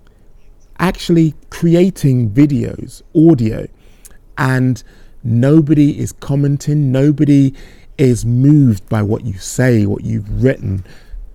[0.80, 3.68] actually creating videos, audio,
[4.38, 4.82] and
[5.24, 7.54] nobody is commenting, nobody
[7.98, 10.86] is moved by what you say, what you've written,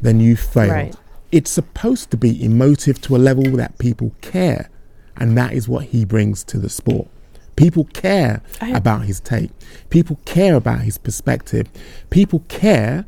[0.00, 0.70] then you failed.
[0.70, 0.96] Right.
[1.32, 4.68] It's supposed to be emotive to a level that people care,
[5.16, 7.08] and that is what he brings to the sport.
[7.56, 9.50] People care I- about his take.
[9.90, 11.66] People care about his perspective.
[12.10, 13.04] People care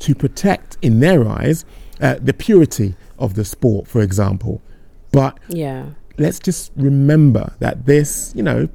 [0.00, 1.64] to protect, in their eyes,
[2.00, 4.62] uh, the purity of the sport, for example.
[5.10, 5.86] But Yeah.
[6.16, 8.68] let's just remember that this, you know,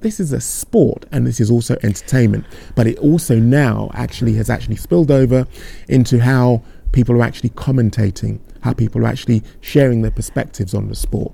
[0.00, 2.44] this is a sport and this is also entertainment.
[2.74, 5.46] But it also now actually has actually spilled over
[5.88, 10.94] into how people are actually commentating, how people are actually sharing their perspectives on the
[10.94, 11.32] sport.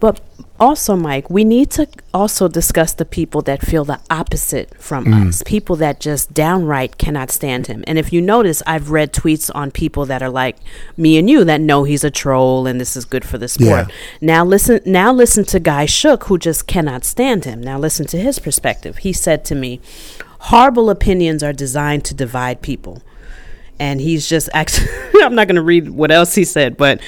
[0.00, 0.20] But
[0.58, 5.28] also, Mike, we need to also discuss the people that feel the opposite from Mm.
[5.28, 5.44] us.
[5.46, 7.84] People that just downright cannot stand him.
[7.86, 10.56] And if you notice, I've read tweets on people that are like
[10.96, 13.68] me and you that know he's a troll and this is good for the sport.
[13.68, 13.86] Yeah.
[14.20, 17.60] Now listen now listen to Guy Shook who just cannot stand him.
[17.60, 18.98] Now listen to his perspective.
[18.98, 19.80] He said to me,
[20.50, 23.02] Horrible opinions are designed to divide people
[23.82, 24.88] and he's just actually
[25.22, 27.00] i'm not going to read what else he said but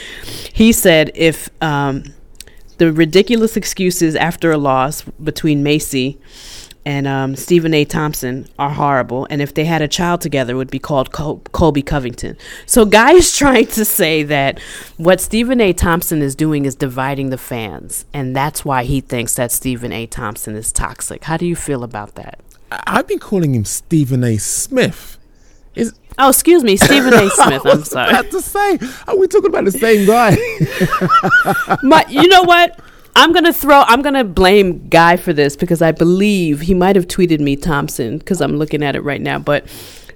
[0.53, 2.03] he said if um,
[2.79, 6.19] the ridiculous excuses after a loss between macy
[6.87, 7.87] and um, Stephen A.
[7.87, 11.81] Thompson are horrible, and if they had a child together, would be called Col- Colby
[11.81, 12.37] Covington.
[12.67, 14.59] So, Guy is trying to say that
[14.99, 15.73] what Stephen A.
[15.73, 20.07] Thompson is doing is dividing the fans, and that's why he thinks that Stephen A.
[20.07, 21.25] Thompson is toxic.
[21.25, 22.41] How do you feel about that?
[22.71, 24.37] I've been calling him Stephen A.
[24.37, 25.17] Smith.
[25.75, 27.29] Is Oh, excuse me, Stephen A.
[27.31, 27.67] Smith.
[27.67, 28.11] I I'm sorry.
[28.11, 30.37] about to say, oh, are we talking about the same guy?
[31.83, 32.79] My, you know what?
[33.17, 33.81] I'm gonna throw.
[33.83, 38.19] I'm gonna blame Guy for this because I believe he might have tweeted me Thompson
[38.19, 39.39] because I'm looking at it right now.
[39.39, 39.67] But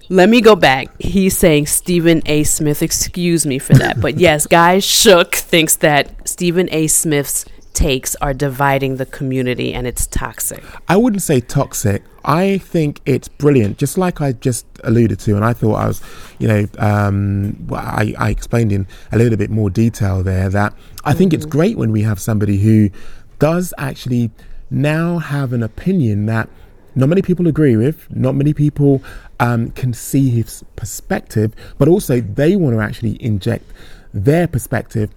[0.09, 0.89] let me go back.
[1.01, 2.43] He's saying Stephen A.
[2.45, 2.83] Smith.
[2.83, 4.01] Excuse me for that.
[4.01, 6.89] But yes, Guy Shook thinks that Stephen A.
[6.89, 7.45] Smith's
[7.79, 10.65] takes are dividing the community and it's toxic.
[10.89, 12.03] I wouldn't say toxic.
[12.25, 16.03] I think it's brilliant, just like I just alluded to, and I thought I was,
[16.41, 21.15] you know, um, I, I explained in a little bit more detail there that I
[21.15, 22.91] think it's great when we have somebody who
[23.39, 24.33] does actually
[24.71, 26.49] now have an opinion that
[26.97, 29.05] not many people agree with, not many people
[29.39, 33.71] um, can see his perspective, but also they want to actually inject
[34.13, 35.11] their perspective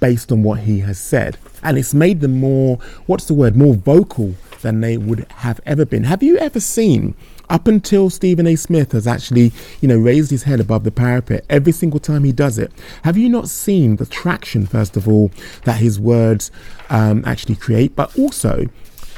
[0.00, 1.38] based on what he has said.
[1.62, 5.84] And it's made them more, what's the word, more vocal than they would have ever
[5.84, 6.04] been.
[6.04, 7.14] Have you ever seen,
[7.50, 8.56] up until Stephen A.
[8.56, 12.32] Smith has actually, you know, raised his head above the parapet every single time he
[12.32, 12.72] does it,
[13.04, 15.30] have you not seen the traction, first of all,
[15.64, 16.50] that his words
[16.90, 18.66] um, actually create, but also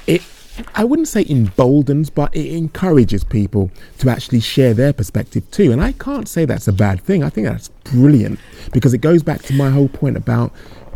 [0.06, 0.22] it
[0.74, 5.72] I wouldn't say emboldens, but it encourages people to actually share their perspective too.
[5.72, 7.22] And I can't say that's a bad thing.
[7.22, 8.38] I think that's brilliant
[8.72, 10.52] because it goes back to my whole point about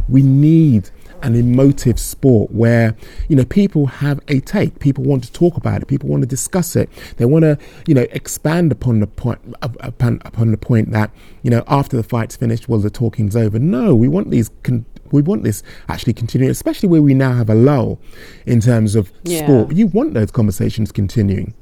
[0.08, 0.90] we need
[1.22, 2.94] an emotive sport where
[3.28, 6.26] you know people have a take people want to talk about it people want to
[6.26, 10.90] discuss it they want to you know expand upon the point upon, upon the point
[10.90, 11.10] that
[11.42, 14.84] you know after the fight's finished well the talking's over no we want these con-
[15.14, 17.98] we want this actually continuing especially where we now have a lull
[18.46, 19.44] in terms of Yeah.
[19.44, 21.54] sport you want those conversations continuing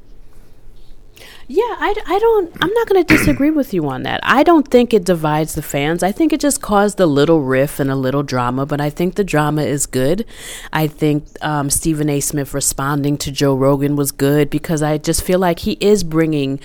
[1.49, 4.21] Yeah, I, I don't, I'm not going to disagree with you on that.
[4.23, 6.03] I don't think it divides the fans.
[6.03, 9.17] I think it just caused a little riff and a little drama, but I think
[9.17, 10.25] the drama is good.
[10.73, 12.21] I think um, Stephen A.
[12.21, 16.59] Smith responding to Joe Rogan was good because I just feel like he is bringing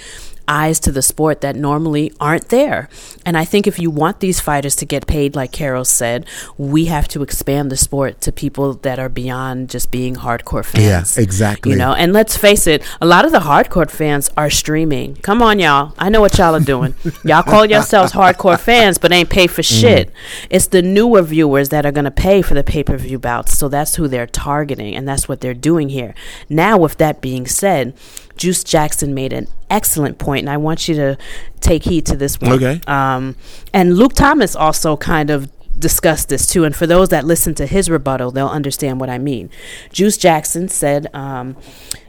[0.48, 2.90] eyes to the sport that normally aren't there.
[3.26, 6.26] And I think if you want these fighters to get paid, like Kairos said,
[6.58, 11.18] we have to expand the sport to people that are beyond just being hardcore fans.
[11.18, 11.72] Yeah, exactly.
[11.74, 15.16] You know, and let's face it, a lot of the hardcore fans are streaming.
[15.18, 15.94] Come on, y'all.
[16.00, 16.96] I know what y'all are doing.
[17.24, 19.82] y'all call yourselves hardcore fans, but ain't pay for Mm-hmm.
[19.82, 20.12] shit.
[20.50, 23.58] It's the newer viewers that are going to pay for the pay per view bouts.
[23.58, 26.14] So that's who they're targeting, and that's what they're doing here.
[26.48, 27.94] Now, with that being said,
[28.38, 31.18] Juice Jackson made an excellent point, and I want you to
[31.60, 32.54] take heed to this one.
[32.54, 32.82] Okay.
[32.88, 33.36] Um,
[33.74, 36.64] and Luke Thomas also kind of discussed this too.
[36.64, 39.50] And for those that listen to his rebuttal, they'll understand what I mean.
[39.92, 41.56] Juice Jackson said um,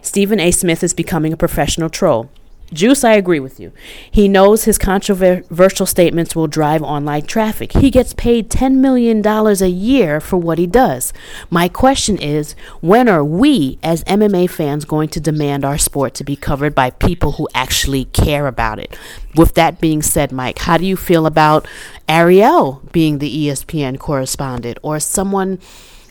[0.01, 0.51] Stephen A.
[0.51, 2.31] Smith is becoming a professional troll.
[2.73, 3.73] Juice, I agree with you.
[4.11, 7.73] He knows his controversial statements will drive online traffic.
[7.73, 11.15] He gets paid $10 million a year for what he does.
[11.49, 16.25] My question is when are we, as MMA fans, going to demand our sport to
[16.25, 18.99] be covered by people who actually care about it?
[19.35, 21.67] With that being said, Mike, how do you feel about
[22.07, 25.59] Ariel being the ESPN correspondent or someone?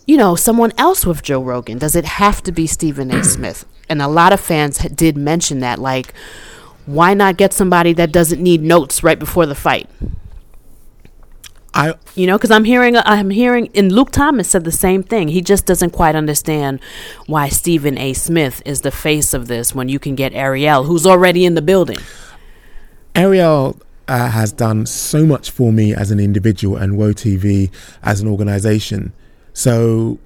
[0.07, 1.77] you know, someone else with Joe Rogan?
[1.77, 3.25] Does it have to be Stephen A.
[3.25, 3.65] Smith?
[3.89, 5.79] And a lot of fans ha- did mention that.
[5.79, 6.13] Like,
[6.85, 9.89] why not get somebody that doesn't need notes right before the fight?
[11.73, 15.27] I You know, because I'm hearing, I'm hearing, and Luke Thomas said the same thing.
[15.27, 16.79] He just doesn't quite understand
[17.27, 18.13] why Stephen A.
[18.13, 21.61] Smith is the face of this when you can get Ariel, who's already in the
[21.61, 21.99] building.
[23.13, 27.71] Ariel uh, has done so much for me as an individual and Woe TV
[28.01, 29.13] as an organization.
[29.53, 30.17] So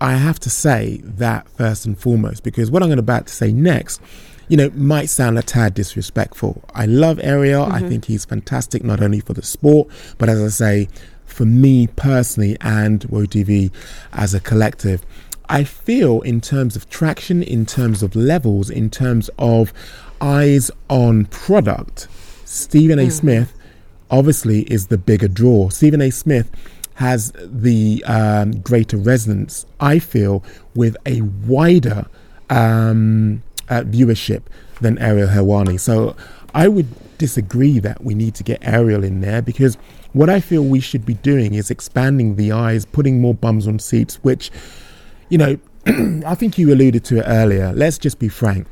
[0.00, 4.00] I have to say that first and foremost, because what I'm about to say next,
[4.48, 6.64] you know, might sound a tad disrespectful.
[6.74, 7.64] I love Ariel.
[7.64, 7.88] I mm-hmm.
[7.88, 10.88] think he's fantastic, not only for the sport, but as I say,
[11.26, 13.70] for me personally and Woe TV
[14.12, 15.04] as a collective.
[15.48, 19.72] I feel in terms of traction, in terms of levels, in terms of
[20.20, 22.08] eyes on product,
[22.44, 23.06] Stephen A.
[23.06, 23.12] Mm.
[23.12, 23.54] Smith
[24.10, 25.68] obviously is the bigger draw.
[25.68, 26.10] Stephen A.
[26.10, 26.50] Smith
[27.00, 32.06] has the um, greater resonance, I feel, with a wider
[32.50, 34.42] um, uh, viewership
[34.82, 35.80] than Ariel Helwani.
[35.80, 36.14] So
[36.54, 39.78] I would disagree that we need to get Ariel in there because
[40.12, 43.78] what I feel we should be doing is expanding the eyes, putting more bums on
[43.78, 44.50] seats, which,
[45.30, 45.58] you know,
[46.26, 47.72] I think you alluded to it earlier.
[47.72, 48.66] Let's just be frank.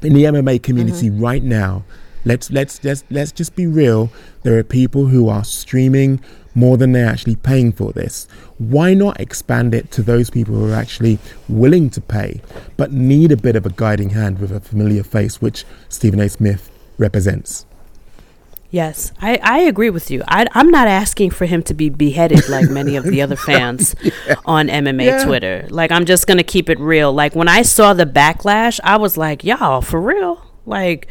[0.00, 1.84] In the MMA community right now,
[2.24, 4.10] let's let's let's let's just be real.
[4.42, 6.22] There are people who are streaming
[6.54, 8.26] more than they're actually paying for this.
[8.58, 12.40] Why not expand it to those people who are actually willing to pay
[12.76, 16.28] but need a bit of a guiding hand with a familiar face, which Stephen A.
[16.28, 17.66] Smith represents?
[18.70, 20.22] Yes, I, I agree with you.
[20.26, 23.94] I, I'm not asking for him to be beheaded like many of the other fans
[24.46, 25.24] on MMA Yeah.
[25.26, 25.66] Twitter.
[25.68, 27.12] Like, I'm just going to keep it real.
[27.12, 30.42] Like, when I saw the backlash, I was like, y'all, for real?
[30.64, 31.08] Like,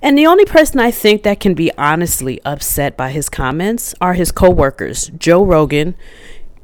[0.00, 4.14] and the only person I think that can be honestly upset by his comments are
[4.14, 5.94] his coworkers, Joe Rogan,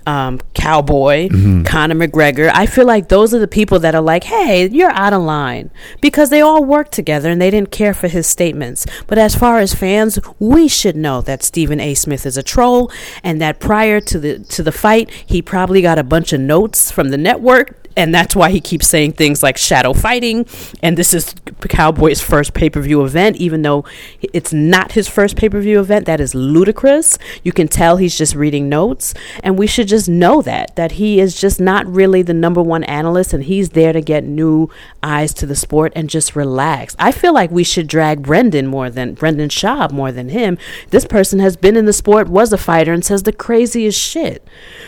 [0.06, 1.28] um, Cowboy,
[1.64, 2.50] Conor McGregor.
[2.52, 5.70] I feel like those are the people that are like, hey, you're out of line
[6.00, 8.86] because they all worked together and they didn't care for his statements.
[9.06, 11.94] But as far as fans, we should know that Stephen A.
[11.94, 12.90] Smith is a troll
[13.22, 16.90] and that prior to the to the fight, he probably got a bunch of notes
[16.90, 17.79] from the network.
[17.96, 20.46] And that's why he keeps saying things like shadow fighting.
[20.82, 21.34] And this is
[21.68, 23.84] Cowboy's first pay per view event, even though
[24.32, 26.06] it's not his first pay per view event.
[26.06, 27.18] That is ludicrous.
[27.42, 29.14] You can tell he's just reading notes.
[29.42, 32.84] And we should just know that, that he is just not really the number one
[32.84, 34.70] analyst and he's there to get new
[35.02, 36.94] eyes to the sport and just relax.
[36.98, 40.58] I feel like we should drag Brendan more than Brendan Schaub more than him.
[40.90, 44.46] This person has been in the sport, was a fighter, and says the craziest shit.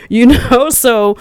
[0.08, 0.70] You know?
[0.70, 1.16] So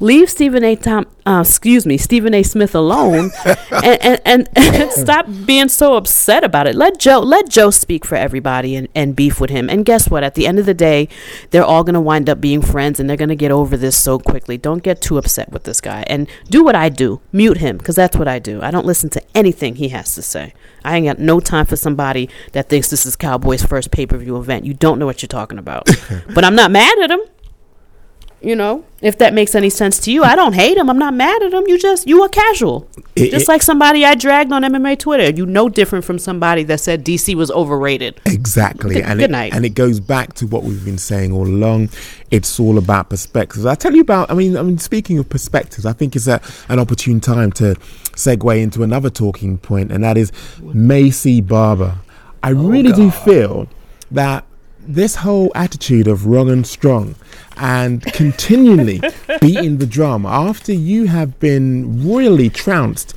[0.00, 0.76] leave Stephen A.
[0.76, 2.42] Tom, uh, excuse me, Stephen A.
[2.42, 3.30] Smith alone,
[3.70, 6.74] and, and, and, and stop being so upset about it.
[6.74, 9.68] Let Joe let Joe speak for everybody and, and beef with him.
[9.68, 10.24] And guess what?
[10.24, 11.08] At the end of the day,
[11.50, 14.56] they're all gonna wind up being friends, and they're gonna get over this so quickly.
[14.56, 17.96] Don't get too upset with this guy, and do what I do: mute him, because
[17.96, 18.62] that's what I do.
[18.62, 20.54] I don't listen to anything he has to say.
[20.84, 24.16] I ain't got no time for somebody that thinks this is Cowboys' first pay per
[24.16, 24.64] view event.
[24.64, 25.88] You don't know what you're talking about.
[26.34, 27.20] but I'm not mad at him.
[28.46, 30.88] You know, if that makes any sense to you, I don't hate him.
[30.88, 31.64] I'm not mad at him.
[31.66, 32.86] You just you a casual,
[33.16, 35.30] It- just it- like somebody I dragged on MMA Twitter.
[35.36, 38.20] You no different from somebody that said DC was overrated.
[38.24, 39.52] Exactly, Good- and good it, night.
[39.52, 41.88] and it goes back to what we've been saying all along.
[42.30, 43.66] It's all about perspectives.
[43.66, 44.30] I tell you about.
[44.30, 47.74] I mean, I mean, speaking of perspectives, I think it's a, an opportune time to
[48.14, 50.30] segue into another talking point, and that is
[50.62, 51.96] Maycee Barber.
[52.44, 53.66] I oh, really do feel
[54.12, 54.44] that
[54.86, 57.14] this whole attitude of wrong and strong
[57.56, 59.00] and continually
[59.40, 63.14] beating the drum after you have been royally trounced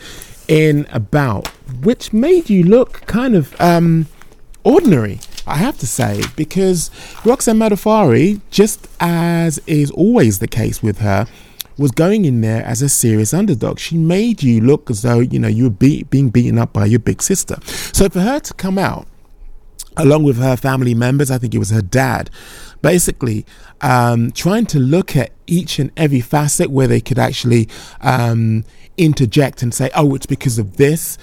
[0.48, 1.48] in a bout
[1.84, 4.08] which made you look kind of um
[4.64, 6.92] ordinary, I have to say, because
[7.26, 11.28] Roxanne Modafferi, just as is always the case with her,
[11.78, 13.80] was going in there as a serious underdog.
[13.80, 16.86] She made you look as though, you know, you were beat, being beaten up by
[16.86, 17.58] your big sister.
[17.64, 19.08] So for her to come out
[20.00, 22.30] along with her family members, I think it was her dad,
[22.82, 23.45] basically
[23.82, 27.68] um, trying to look at each and every facet where they could actually
[28.02, 28.64] um,
[28.97, 31.18] interject and say, oh, it's because of this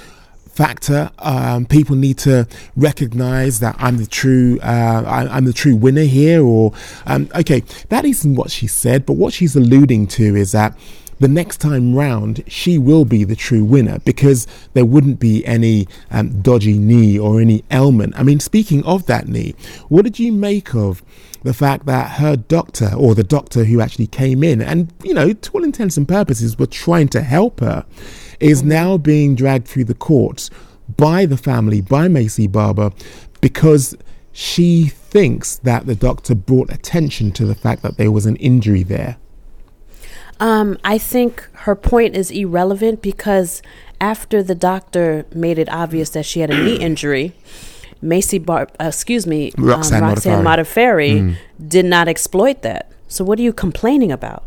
[0.46, 1.10] factor.
[1.18, 2.46] Um, people need to
[2.76, 6.42] recognize that I'm the true, uh, I, I'm the true winner here.
[6.42, 6.72] Or
[7.06, 10.76] um, okay, that isn't what she said, but what she's alluding to is that
[11.18, 15.88] the next time round, she will be the true winner because there wouldn't be any
[16.10, 18.18] um, dodgy knee or any ailment.
[18.18, 19.54] I mean, speaking of that knee,
[19.88, 21.02] what did you make of
[21.42, 25.32] the fact that her doctor or the doctor who actually came in and, you know,
[25.32, 27.86] to all intents and purposes were trying to help her
[28.40, 30.50] is now being dragged through the courts
[30.96, 32.90] by the family, by Maycee Barber,
[33.40, 33.96] because
[34.32, 38.82] she thinks that the doctor brought attention to the fact that there was an injury
[38.82, 39.16] there.
[40.38, 43.62] Um, I think her point is irrelevant because
[44.00, 47.34] after the doctor made it obvious that she had a knee injury,
[48.02, 51.20] Maycee Bar, uh, excuse me, Roxanne um, Roxanne Modafferi.
[51.20, 51.36] Modafferi
[51.68, 52.90] did not exploit that.
[53.08, 54.44] So what are you complaining about?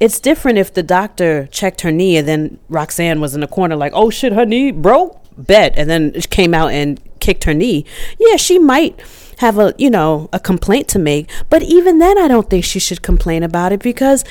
[0.00, 3.74] It's different if the doctor checked her knee and then Roxanne was in the corner
[3.74, 7.84] like, "Oh shit, her knee broke." Bet, and then came out and kicked her knee.
[8.18, 9.00] Yeah, she might
[9.38, 12.80] have a you know a complaint to make, but even then, I don't think she
[12.80, 14.24] should complain about it because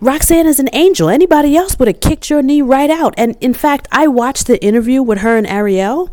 [0.00, 1.08] Roxanne is an angel.
[1.08, 3.14] Anybody else would have kicked your knee right out.
[3.16, 6.10] And in fact, I watched the interview with her and Ariel,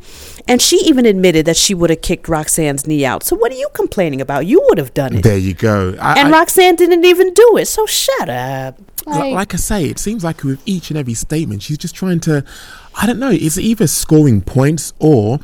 [0.47, 3.23] and she even admitted that she would have kicked Roxanne's knee out.
[3.23, 4.45] So what are you complaining about?
[4.45, 5.23] You would have done it.
[5.23, 5.95] There you go.
[5.99, 7.67] I, and I- Roxanne didn't even do it.
[7.67, 8.79] So shut up.
[9.05, 12.21] Li- like I say, it seems like with each and every statement, she's just trying
[12.21, 12.45] to,
[12.95, 15.39] I don't know, it's either scoring points or,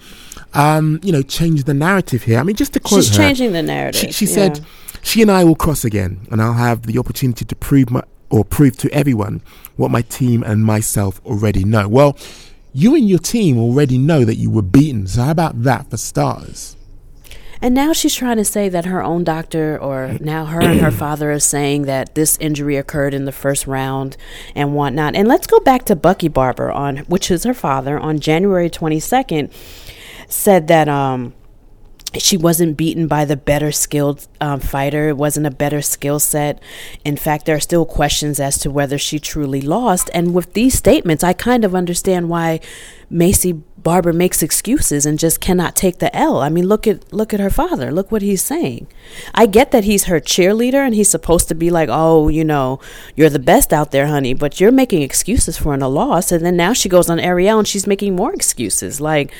[0.54, 2.40] um, you know, change the narrative here.
[2.40, 4.54] I mean, just to quote She's her, changing the narrative, She, she yeah.
[4.54, 4.66] said,
[5.02, 8.44] "She and I will cross again, and I'll have the opportunity to prove my or
[8.44, 9.42] prove to everyone
[9.76, 12.18] what my team and myself already know." Well,
[12.74, 15.08] you and your team already know that you were beaten.
[15.08, 16.76] So how about that for starters?
[17.62, 20.92] And now she's trying to say that her own doctor, or now her and her
[21.06, 24.16] father, are saying that this injury occurred in the first round
[24.56, 25.16] and whatnot.
[25.16, 29.00] And let's go back to Bucky Barber, on which is her father, on January twenty
[29.00, 29.52] second,
[30.30, 31.34] said that um,
[32.18, 35.10] she wasn't beaten by the better skilled um, fighter.
[35.10, 36.62] It wasn't a better skill set.
[37.06, 40.10] In fact, there are still questions as to whether she truly lost.
[40.14, 42.62] And with these statements, I kind of understand why
[43.12, 46.40] Maycee Barber makes excuses and just cannot take the L.
[46.40, 47.92] I mean, look at look at her father.
[47.92, 48.88] Look what he's saying.
[49.34, 52.80] I get that he's her cheerleader and he's supposed to be like, "Oh, you know,
[53.16, 56.32] you're the best out there, honey," but you're making excuses for a loss.
[56.32, 59.00] And then now she goes on Ariel and she's making more excuses.
[59.00, 59.32] Like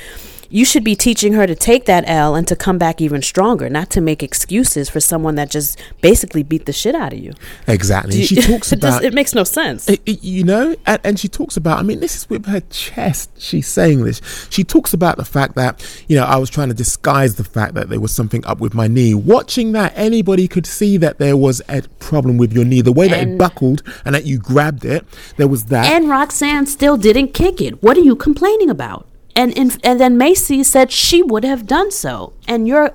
[0.50, 3.70] you should be teaching her to take that L and to come back even stronger,
[3.70, 7.34] not to make excuses for someone that just basically beat the shit out of you.
[7.68, 8.18] Exactly.
[8.18, 9.90] You- she talks it, does- about it makes no sense.
[9.90, 12.62] It- it- you know, and, and she talks about, I mean, this is with her
[12.70, 13.30] chest.
[13.40, 14.22] She's saying this.
[14.50, 17.74] She talks about the fact that, you know, I was trying to disguise the fact
[17.76, 19.14] that there was something up with my knee.
[19.14, 22.82] Watching that, anybody could see that there was a problem with your knee.
[22.82, 25.06] The way that it buckled and that you grabbed it,
[25.38, 25.92] there was that.
[25.94, 27.82] And Roxanne still didn't kick it.
[27.84, 29.06] What are you complaining about?
[29.40, 32.92] And and, and then Maycee said she would have done so, and your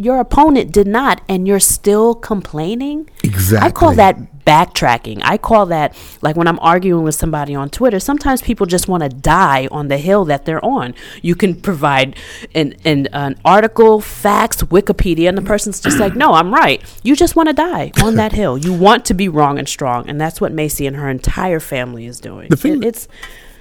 [0.00, 3.10] your opponent did not, and you're still complaining.
[3.24, 3.66] Exactly.
[3.68, 5.20] I call that backtracking.
[5.24, 7.98] I call that like when I'm arguing with somebody on Twitter.
[7.98, 10.94] Sometimes people just want to die on the hill that they're on.
[11.20, 12.14] You can provide
[12.54, 17.16] an an, an article, facts, Wikipedia, and the person's just like, "No, I'm right." You
[17.16, 18.56] just want to die on that hill.
[18.56, 22.06] You want to be wrong and strong, and that's what Maycee and her entire family
[22.06, 22.48] is doing.
[22.50, 23.08] The thing- It- it's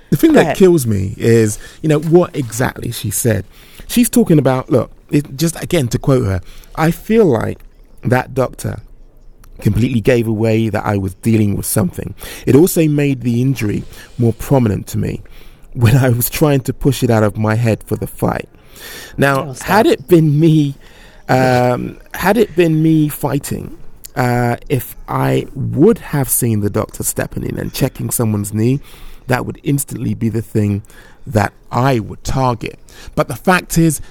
[0.10, 0.58] The thing Go that ahead.
[0.58, 3.46] kills me is, you know, what exactly she said.
[3.88, 6.42] She's talking about, look, it, just again to quote her,
[6.76, 7.60] I feel like
[8.04, 8.82] that doctor
[9.60, 12.14] completely gave away that I was dealing with something.
[12.46, 13.84] It also made the injury
[14.18, 15.24] more prominent to me
[15.74, 18.48] when I was trying to push it out of my head for the fight.
[19.18, 20.76] Now, had it been me,
[21.28, 23.78] um, had it been me fighting,
[24.16, 28.80] uh, if I would have seen the doctor stepping in and checking someone's knee,
[29.28, 30.84] that would instantly be the thing
[31.26, 32.80] that I would target.
[33.16, 34.02] But the fact is,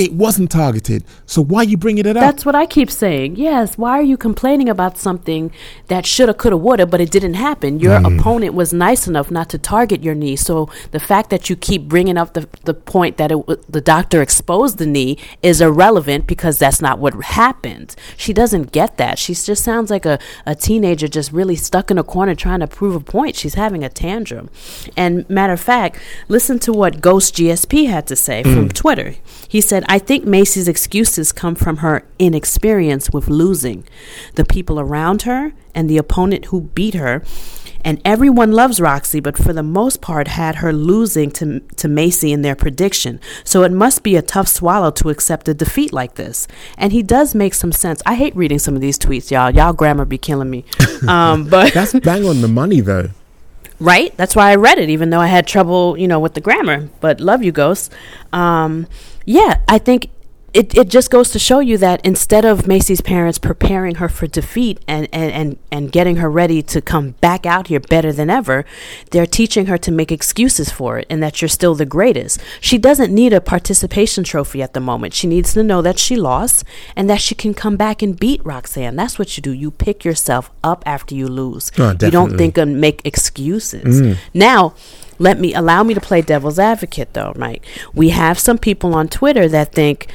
[0.00, 1.04] it wasn't targeted.
[1.26, 2.22] So why are you bringing it up?
[2.22, 3.36] That's what I keep saying.
[3.36, 3.76] Yes.
[3.76, 5.52] Why are you complaining about something
[5.88, 7.78] that shoulda, coulda, woulda, but it didn't happen?
[7.80, 8.18] Your Mm.
[8.18, 10.36] opponent was nice enough not to target your knee.
[10.36, 13.38] So the fact that you keep bringing up the the point that it,
[13.76, 17.94] the doctor exposed the knee is irrelevant because that's not what happened.
[18.16, 19.18] She doesn't get that.
[19.18, 22.66] She just sounds like a, a teenager just really stuck in a corner trying to
[22.66, 23.36] prove a point.
[23.36, 24.48] She's having a tantrum.
[24.96, 25.98] And matter of fact,
[26.28, 29.14] listen to what Ghost GSP had to say from Twitter.
[29.50, 33.82] He said, I think Maycee's excuses come from her inexperience with losing.
[34.36, 37.24] The people around her and the opponent who beat her.
[37.84, 42.30] And everyone loves Roxy, but for the most part had her losing to, to Maycee
[42.30, 43.18] in their prediction.
[43.42, 46.46] So it must be a tough swallow to accept a defeat like this.
[46.78, 48.02] And he does make some sense.
[48.06, 49.50] I hate reading some of these tweets, y'all.
[49.50, 50.64] Y'all grammar be killing me.
[51.08, 53.08] Um, but That's bang on the money, though.
[53.80, 54.14] right?
[54.18, 56.90] That's why I read it, even though I had trouble, you know, with the grammar.
[57.00, 57.90] But love you, Ghost.
[58.34, 58.86] Um,
[59.26, 60.10] yeah, I think
[60.52, 64.26] it, it just goes to show you that instead of Maycee's parents preparing her for
[64.26, 68.30] defeat and, and, and, and getting her ready to come back out here better than
[68.30, 68.64] ever,
[69.10, 72.40] they're teaching her to make excuses for it and that you're still the greatest.
[72.60, 75.14] She doesn't need a participation trophy at the moment.
[75.14, 76.64] She needs to know that she lost
[76.96, 78.96] and that she can come back and beat Roxanne.
[78.96, 79.52] That's what you do.
[79.52, 81.70] You pick yourself up after you lose.
[81.78, 84.02] Oh, you don't think and make excuses.
[84.02, 84.18] Mm.
[84.34, 84.74] Now,
[85.20, 87.62] let me allow me to play devil's advocate though, right?
[87.94, 90.08] We have some people on Twitter that think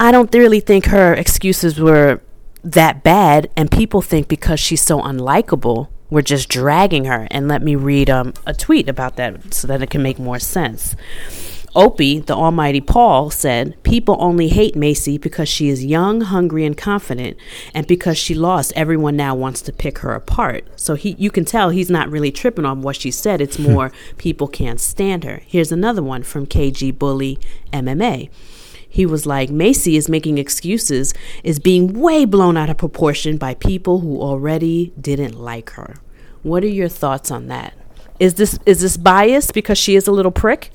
[0.00, 2.20] I don't really think her excuses were
[2.64, 7.62] that bad and people think because she's so unlikable we're just dragging her and let
[7.62, 10.96] me read um, a tweet about that so that it can make more sense
[11.74, 16.76] Opie, the almighty Paul, said, People only hate Maycee because she is young, hungry, and
[16.76, 17.36] confident,
[17.74, 20.66] and because she lost, everyone now wants to pick her apart.
[20.76, 23.40] So he, you can tell he's not really tripping on what she said.
[23.40, 25.42] It's more people can't stand her.
[25.46, 27.38] Here's another one from KG Bully
[27.72, 28.30] MMA.
[28.88, 31.12] He was like, Maycee is making excuses,
[31.44, 35.96] is being way blown out of proportion by people who already didn't like her.
[36.42, 37.74] What are your thoughts on that?
[38.18, 40.72] Is this is this biased because she is a little prick?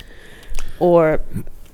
[0.83, 1.21] Or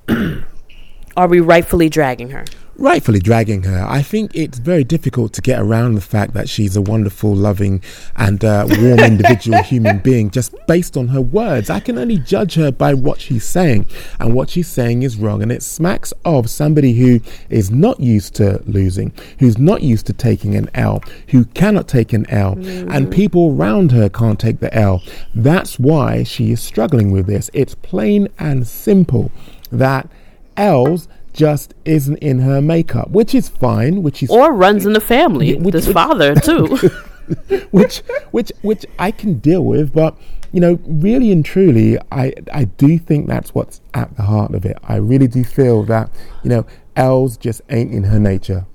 [1.18, 2.46] are we rightfully dragging her?
[2.80, 3.86] Rightfully dragging her.
[3.88, 7.84] I think it's very difficult to get around the fact that she's a wonderful, loving,
[8.16, 11.70] and uh, warm individual human being just based on her words.
[11.70, 13.86] I can only judge her by what she's saying,
[14.20, 15.44] and what she's saying is wrong.
[15.44, 17.20] And it smacks of somebody who
[17.50, 22.14] is not used to losing, who's not used to taking an L, who cannot take
[22.14, 25.04] an L, and people around her can't take the L.
[25.36, 27.50] That's why she is struggling with this.
[27.54, 29.32] It's plain and simple
[29.72, 30.10] that
[30.58, 35.02] L's just isn't in her makeup, which is fine, which is Or runs in the
[35.02, 35.56] family.
[35.56, 36.78] Which- this which- father too.
[37.72, 38.00] which
[38.32, 40.18] which which I can deal with, but
[40.52, 44.66] you know, really and truly, I I do think that's what's at the heart of
[44.66, 44.78] it.
[44.84, 46.10] I really do feel that
[46.44, 46.66] you know,
[46.96, 48.66] L's just ain't in her nature.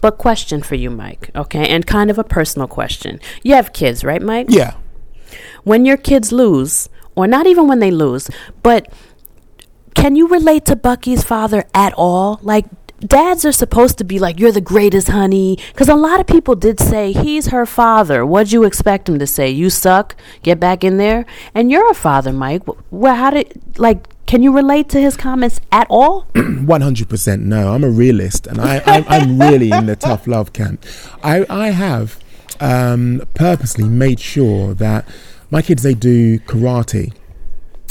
[0.00, 1.30] but question for you, Mike.
[1.34, 3.18] Okay, and kind of a personal question.
[3.42, 4.46] You have kids, right, Mike?
[4.48, 4.74] Yeah,
[5.64, 8.30] when your kids lose, or not even when they lose,
[8.62, 8.86] but
[9.94, 12.38] can you relate to Bucky's father at all?
[12.42, 12.66] Like,
[13.00, 15.58] dads are supposed to be like, you're the greatest, honey.
[15.72, 18.24] Because a lot of people did say, he's her father.
[18.24, 19.48] What'd you expect him to say?
[19.50, 21.26] You suck, get back in there?
[21.54, 22.62] And you're a father, Mike.
[22.90, 26.22] Well, how did, like, can you relate to his comments at all?
[26.34, 27.42] one hundred percent.
[27.42, 30.84] No, I'm a realist, and I I'm, I'm really in the tough love camp.
[31.22, 32.18] I I have
[32.58, 35.06] um, purposely made sure that
[35.50, 37.12] my kids they do karate.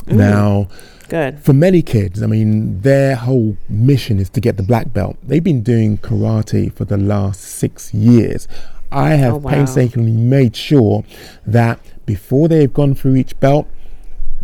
[0.07, 0.69] Now.
[1.09, 1.39] Good.
[1.39, 5.17] For many kids, I mean, their whole mission is to get the black belt.
[5.23, 8.47] They've been doing karate for the last six years.
[8.91, 9.51] I oh, have Oh, wow.
[9.51, 11.03] painstakingly made sure
[11.45, 13.67] that before they have gone through each belt,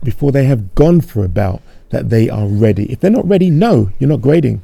[0.04, 2.92] before they have gone for a belt, that they are ready.
[2.92, 4.62] If they're not ready, no, you're not grading.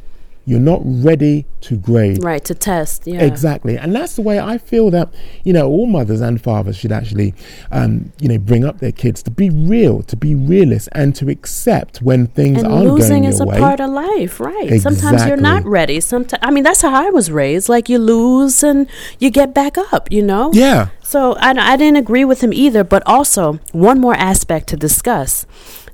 [0.47, 2.23] You're not ready to grade.
[2.23, 3.07] Right, to test.
[3.07, 3.21] Yeah.
[3.21, 6.91] Exactly, and that's the way I feel that you know all mothers and fathers should
[6.91, 7.33] actually,
[7.71, 11.29] um, you know, bring up their kids to be real, to be realist, and to
[11.29, 13.59] accept when things and aren't losing going is your a way.
[13.59, 14.71] part of life, right?
[14.71, 14.79] Exactly.
[14.79, 15.99] Sometimes you're not ready.
[15.99, 17.67] Sometimes I mean that's how I was raised.
[17.67, 18.87] Like you lose and
[19.19, 20.11] you get back up.
[20.11, 20.51] You know.
[20.53, 22.83] yeah, So I, I didn't agree with him either.
[22.83, 25.45] But also one more aspect to discuss.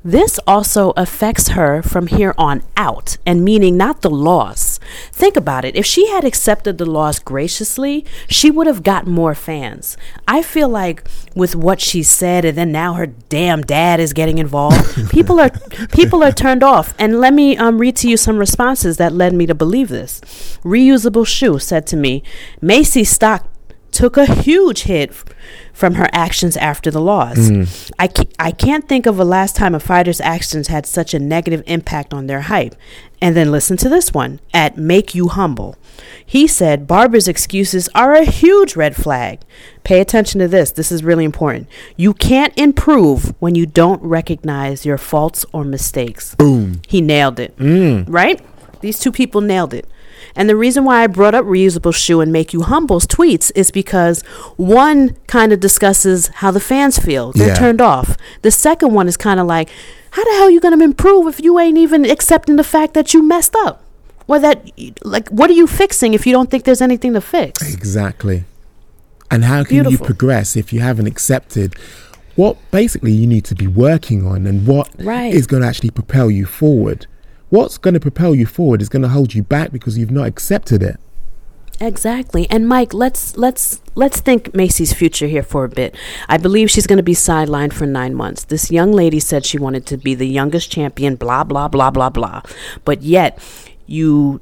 [0.03, 4.79] This also affects her from here on out, and meaning not the loss.
[5.11, 5.75] Think about it.
[5.75, 9.97] If she had accepted the loss graciously, she would have got more fans.
[10.27, 14.39] I feel like with what she said, and then now her damn dad is getting
[14.39, 15.51] involved, people are
[15.91, 16.95] people are turned off.
[16.97, 20.19] And let me um, read to you some responses that led me to believe this.
[20.63, 22.23] Reusable shoe said to me,
[22.59, 23.50] Maycee stock
[23.91, 25.13] took a huge hit
[25.73, 27.37] from her actions after the loss.
[27.37, 27.91] Mm.
[27.97, 31.19] I, ca- I can't think of a last time a fighter's actions had such a
[31.19, 32.75] negative impact on their hype.
[33.21, 35.75] And then listen to this one at Make You Humble.
[36.25, 39.41] He said Barber's excuses are a huge red flag.
[39.83, 40.71] Pay attention to this.
[40.71, 41.67] This is really important.
[41.95, 46.35] You can't improve when you don't recognize your faults or mistakes.
[46.35, 46.81] Boom.
[46.87, 47.55] He nailed it.
[47.57, 48.05] Mm.
[48.07, 48.41] Right?
[48.81, 49.87] These two people nailed it.
[50.35, 53.71] And the reason why I brought up reusable shoe and make you humble's tweets is
[53.71, 54.21] because
[54.57, 57.31] one kind of discusses how the fans feel.
[57.33, 57.55] They're Yeah.
[57.55, 58.15] turned off.
[58.41, 59.69] The second one is kind of like,
[60.11, 62.93] how the hell are you going to improve if you ain't even accepting the fact
[62.93, 63.83] that you messed up?
[64.27, 64.69] Or that,
[65.03, 67.73] like, what are you fixing if you don't think there's anything to fix?
[67.73, 68.45] Exactly.
[69.29, 69.91] And how can Beautiful.
[69.91, 71.75] you progress if you haven't accepted
[72.35, 75.47] what basically you need to be working on and what is Right.
[75.47, 77.07] going to actually propel you forward?
[77.51, 80.25] What's going to propel you forward is going to hold you back because you've not
[80.25, 80.97] accepted it.
[81.81, 82.49] Exactly.
[82.49, 85.93] And Mike, let's let's let's think Maycee's future here for a bit.
[86.29, 88.45] I believe she's going to be sidelined for 9 months.
[88.45, 92.09] This young lady said she wanted to be the youngest champion, blah blah blah blah
[92.09, 92.41] blah.
[92.85, 93.37] But yet
[93.85, 94.39] you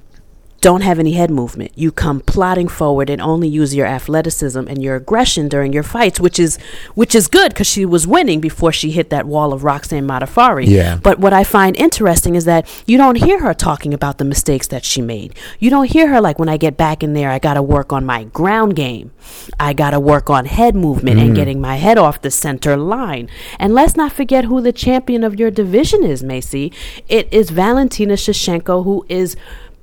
[0.62, 1.72] don't have any head movement.
[1.76, 6.20] You come plodding forward and only use your athleticism and your aggression during your fights,
[6.20, 6.58] which is
[6.96, 10.68] which is good because she was winning before she hit that wall of Roxanne Modafferi.
[10.68, 10.98] Yeah.
[11.02, 14.68] But what I find interesting is that you don't hear her talking about the mistakes
[14.68, 15.36] that she made.
[15.60, 17.94] You don't hear her like, when I get back in there, I got to work
[17.94, 19.12] on my ground game.
[19.60, 21.36] I got to work on head movement and Mm.
[21.36, 23.30] getting my head off the center line.
[23.60, 26.74] And let's not forget who the champion of your division is, Maycee.
[27.08, 29.36] It is Valentina Shevchenko, who is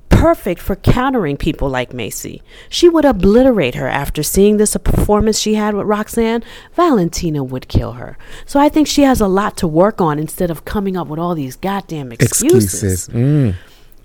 [0.09, 2.41] perfect for countering people like Maycee.
[2.69, 6.43] She would obliterate her after seeing this performance she had with Roxanne.
[6.73, 8.17] Valentina would kill her.
[8.45, 11.19] So I think she has a lot to work on instead of coming up with
[11.19, 12.83] all these goddamn excuses.
[12.83, 13.09] Excuses.
[13.09, 13.55] Mm.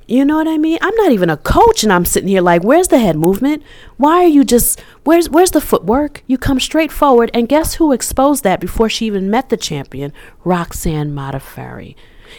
[0.07, 0.79] You know what I mean?
[0.83, 3.63] I'm not even a coach and I'm sitting here like, where's the head movement?
[3.97, 6.23] Why are you just where's where's the footwork?
[6.27, 10.13] You come straight forward and guess who exposed that before she even met the champion?
[10.45, 11.95] Roxanne Modafferi.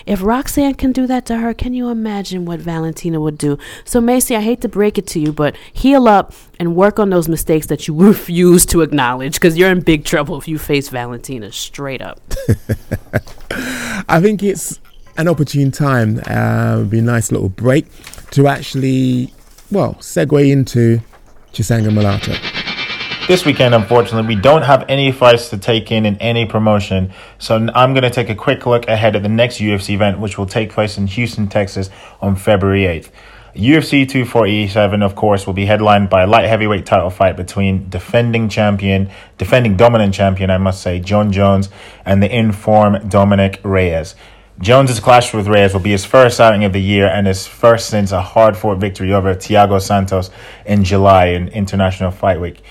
[0.06, 3.58] If Roxanne can do that to her, can you imagine what Valentina would do?
[3.86, 7.10] So Maycee, I hate to break it to you, but heal up and work on
[7.10, 10.90] those mistakes that you refuse to acknowledge because you're in big trouble if you face
[10.90, 12.20] Valentina straight up.
[14.10, 14.80] I think it's
[15.18, 17.86] an opportune time, uh, be a nice little break
[18.32, 19.34] to actually,
[19.72, 21.02] well, segue into
[21.54, 22.63] Chisanga Malata.
[23.26, 27.14] This weekend, unfortunately, we don't have any fights to take in in any promotion.
[27.40, 30.38] So I'm going to take a quick look ahead at the next UFC event, which
[30.38, 33.12] will take place in Houston, Texas on February 8th.
[33.56, 38.50] UFC 247, of course, will be headlined by a light heavyweight title fight between defending
[38.50, 41.70] champion, defending dominant champion, I must say, Jon Jones,
[42.04, 44.16] and the in-form Dominic Reyes.
[44.60, 47.90] Jones's clash with Reyes will be his first outing of the year and his first
[47.90, 50.30] since a hard-fought victory over Thiago Santos
[50.66, 52.62] in July in International Fight Week.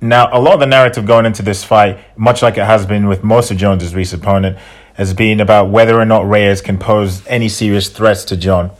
[0.00, 3.06] Now, a lot of the narrative going into this fight, much like it has been
[3.06, 4.56] with most of Jones's recent opponent,
[4.94, 8.70] has been about whether or not Reyes can pose any serious threats to Jon.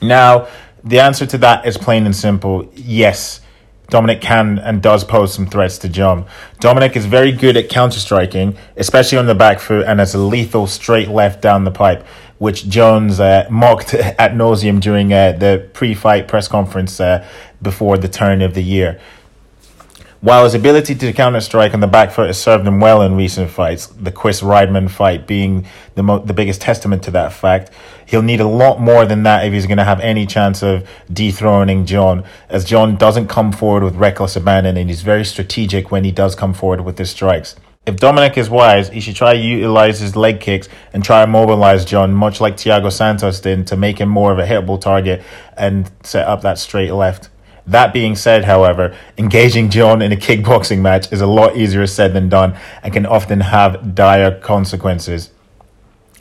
[0.00, 0.46] Now,
[0.84, 3.40] the answer to that is plain and simple yes.
[3.88, 6.26] Dominic can and does pose some threats to Jon.
[6.60, 10.18] Dominic is very good at counter striking, especially on the back foot, and has a
[10.18, 12.04] lethal straight left down the pipe,
[12.38, 17.26] which Jones uh, mocked at nauseum during uh, the pre fight press conference uh,
[17.62, 19.00] before the turn of the year.
[20.22, 23.16] While his ability to counter strike on the back foot has served him well in
[23.16, 27.70] recent fights, the Chris Weidman fight being the mo- the biggest testament to that fact,
[28.06, 30.88] he'll need a lot more than that if he's going to have any chance of
[31.12, 36.02] dethroning Jon, as Jon doesn't come forward with reckless abandon and he's very strategic when
[36.02, 37.54] he does come forward with his strikes.
[37.84, 41.30] If Dominic is wise, he should try to utilize his leg kicks and try to
[41.30, 45.22] mobilize Jon, much like Thiago Santos did, to make him more of a hittable target
[45.56, 47.28] and set up that straight left.
[47.66, 52.12] That being said, however, engaging Jon in a kickboxing match is a lot easier said
[52.14, 55.30] than done and can often have dire consequences.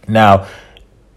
[0.08, 0.48] Now,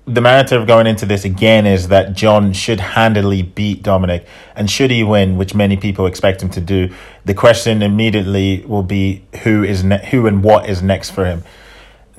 [0.09, 4.27] the narrative of going into this again is that Jon should handily beat Dominic,
[4.57, 6.95] and should he win, which many people expect him to do,
[7.27, 11.45] the question immediately will be who is ne- who and what is next for him.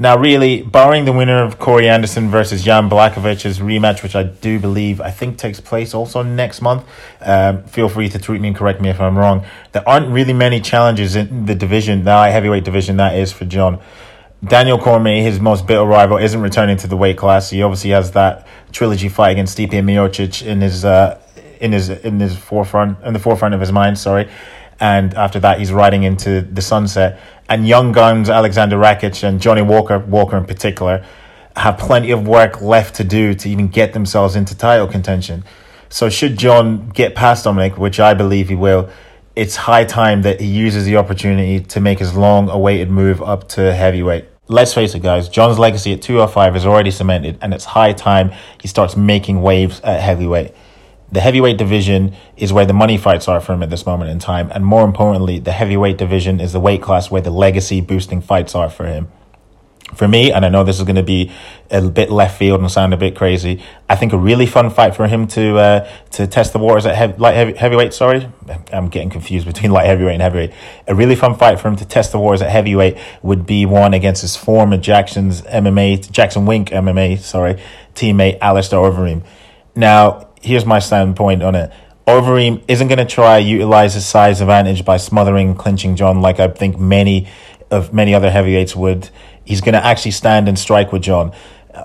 [0.01, 4.57] Now, really, barring the winner of Corey Anderson versus Jan Blachowicz's rematch, which I do
[4.57, 6.85] believe I think takes place also next month.
[7.19, 9.45] Um, feel free to tweet me and correct me if I'm wrong.
[9.73, 13.81] There aren't really many challenges in the division, the heavyweight division that is for Jon.
[14.41, 17.49] Daniel Cormier, his most bitter rival, isn't returning to the weight class.
[17.49, 21.19] He obviously has that trilogy fight against Stipe Miocic in his uh,
[21.59, 23.99] in his in his forefront in the forefront of his mind.
[23.99, 24.29] Sorry,
[24.79, 27.19] and after that, he's riding into the sunset.
[27.49, 31.03] And young guns Alexander Rakic and Johnny Walker, Walker in particular,
[31.55, 35.43] have plenty of work left to do to even get themselves into title contention.
[35.89, 38.89] So should Jon get past Dominic, which I believe he will,
[39.35, 43.49] it's high time that he uses the opportunity to make his long awaited move up
[43.49, 44.25] to heavyweight.
[44.47, 48.31] Let's face it, guys, Jon's legacy at 205 is already cemented, and it's high time
[48.61, 50.53] he starts making waves at heavyweight.
[51.12, 54.20] The heavyweight division is where the money fights are for him at this moment in
[54.20, 58.22] time, and more importantly, the heavyweight division is the weight class where the legacy boosting
[58.22, 59.07] fights are for him
[59.95, 61.32] for me, and I know this is going to be
[61.72, 63.64] a bit left field and sound a bit crazy.
[63.88, 67.20] I think a really fun fight for him to uh, to test the waters at
[67.20, 67.93] light heavy, heavyweight.
[67.93, 68.30] Sorry,
[68.72, 70.53] I'm getting confused between light heavyweight and heavyweight.
[70.88, 73.93] A really fun fight for him to test the waters at heavyweight would be one
[73.93, 77.62] against his former Jackson's MMA Jackson Wink MMA sorry
[77.95, 79.24] teammate Alistair Overeem.
[79.76, 81.71] Now, here's my standpoint on it.
[82.07, 86.47] Overeem isn't going to try utilize his size advantage by smothering, clinching Jon like I
[86.47, 87.27] think many
[87.69, 89.09] of many other heavyweights would
[89.49, 91.33] he's going to actually stand and strike with Jon.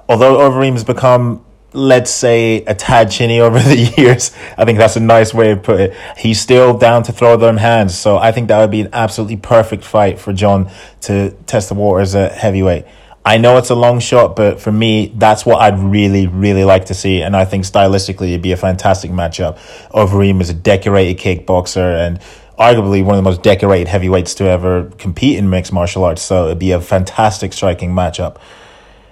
[0.06, 5.00] Although Overeem's become, let's say, a tad chinny over the years, I think that's a
[5.00, 5.96] nice way to put it.
[6.16, 7.96] He's still down to throw them hands.
[7.96, 10.70] So I think that would be an absolutely perfect fight for Jon
[11.02, 12.84] to test the waters at heavyweight.
[13.26, 16.86] I know it's a long shot, but for me, that's what I'd really, really like
[16.86, 17.22] to see.
[17.22, 19.56] And I think stylistically, it'd be a fantastic matchup.
[19.92, 22.20] Overeem is a decorated kickboxer and
[22.58, 26.20] arguably one of the most decorated heavyweights to ever compete in mixed martial arts.
[26.20, 28.36] So it'd be a fantastic striking matchup.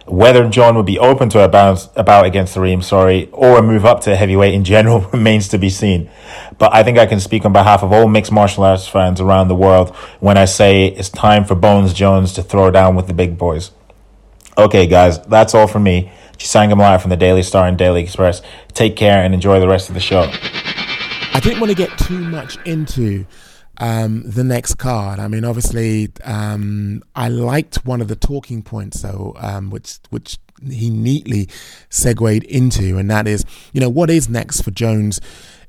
[0.05, 3.87] Whether Jon would be open to a bounce about against Reem, sorry, or a move
[3.87, 6.11] up to heavyweight in general remains to be seen.
[6.59, 9.49] But I think I can speak on behalf of all mixed martial arts fans around
[9.49, 13.15] the world when I say it's time for Bones Jones to throw down with the
[13.15, 13.71] big boys.
[14.57, 16.12] Okay, guys, that's all from me.
[16.36, 18.42] Chisanga Malata from the Daily Star and Daily Express.
[18.74, 20.28] Take care and enjoy the rest of the show.
[21.34, 23.24] I didn't want to get too much into
[23.78, 25.18] um, the next card.
[25.18, 30.38] I mean, obviously, um, I liked one of the talking points, though, um, which which
[30.70, 31.48] he neatly
[31.88, 35.20] segued into, and that is, you know, what is next for Jones?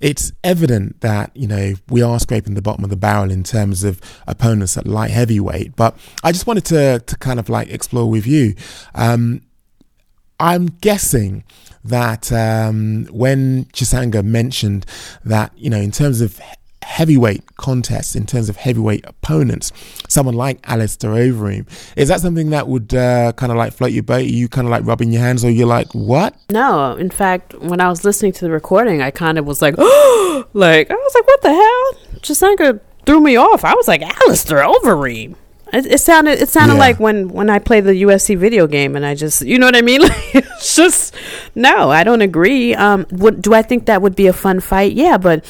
[0.04, 3.86] It's evident that you know we are scraping the bottom of the barrel in terms
[3.86, 8.10] of opponents at light heavyweight, but I just wanted to to kind of like explore
[8.10, 8.54] with you.
[8.94, 9.44] Um,
[10.42, 11.46] I'm guessing
[11.86, 14.86] that um, when Chisanga mentioned
[15.24, 16.38] that, you know, in terms of
[16.84, 19.72] heavyweight contests, in terms of heavyweight opponents,
[20.08, 24.04] someone like Alistair Overeem, is that something that would uh, kind of like float your
[24.04, 24.22] boat?
[24.22, 26.36] Are you kind of like rubbing your hands or you're like, what?
[26.52, 29.76] No, in fact, when I was listening to the recording, I kind of was like,
[29.78, 32.20] oh, like, I was like, what the hell?
[32.20, 33.66] Chisanga threw me off.
[33.66, 35.36] I was like, Alistair Overeem.
[35.74, 36.80] It, it sounded it sounded yeah.
[36.80, 39.76] like when when I play the UFC video game and I just you know what
[39.76, 41.16] I mean like it's just
[41.56, 44.94] no I don't agree um what do I think that would be a fun fight
[44.94, 45.44] yeah but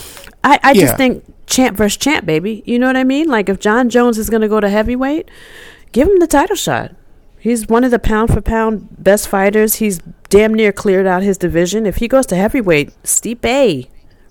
[0.43, 0.81] I I yeah.
[0.81, 4.17] just think champ versus champ baby you know what I mean like if Jon Jones
[4.17, 5.29] is gonna go to heavyweight
[5.91, 6.95] give him the title shot
[7.39, 11.37] he's one of the pound for pound best fighters he's damn near cleared out his
[11.37, 13.87] division if he goes to heavyweight Stipe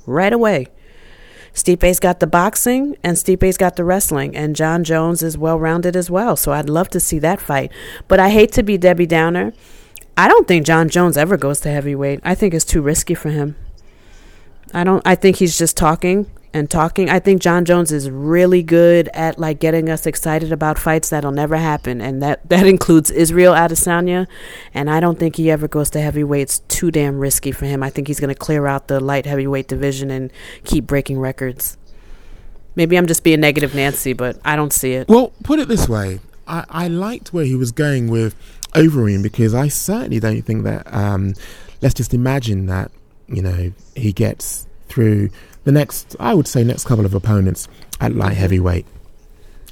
[0.07, 0.69] right away
[1.55, 5.97] Stipe's got the boxing and Stipe's got the wrestling, and Jon Jones is well rounded
[5.97, 6.37] as well.
[6.37, 7.71] So I'd love to see that fight.
[8.09, 9.53] But I hate to be Debbie Downer.
[10.17, 12.21] I don't think Jon Jones ever goes to heavyweight.
[12.23, 13.57] I think it's too risky for him.
[14.75, 15.03] I don't.
[15.07, 17.09] I think he's just talking and talking.
[17.09, 21.33] I think Jon Jones is really good at like getting us excited about fights that'll
[21.33, 24.27] never happen, and that that includes Israel Adesanya.
[24.75, 26.43] And I don't think he ever goes to heavyweight.
[26.43, 27.83] It's too damn risky for him.
[27.83, 30.31] I think he's going to clear out the light heavyweight division and
[30.64, 31.77] keep breaking records.
[32.75, 35.09] Maybe I'm just being negative, Nancy, but I don't see it.
[35.09, 38.35] Well, put it this way: I, I liked where he was going with
[38.73, 40.93] Overeem because I certainly don't think that.
[40.93, 41.35] Um,
[41.83, 42.93] let's just imagine that
[43.33, 45.30] you know he gets through
[45.64, 47.68] the next, I would say, next couple of opponents
[48.01, 48.87] at light heavyweight.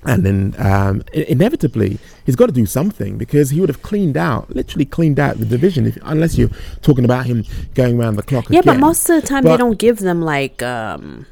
[0.02, 4.48] And then um, inevitably, he's got to do something because he would have cleaned out,
[4.48, 6.48] literally cleaned out the division, if, unless you're
[6.80, 7.44] talking about him
[7.74, 8.48] going around the clock.
[8.48, 8.76] Yeah, again.
[8.76, 11.26] but most of the time, but, they don't give them like, um,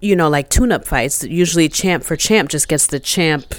[0.00, 1.24] you know, like tune up fights.
[1.24, 3.54] Usually, champ for champ just gets the champ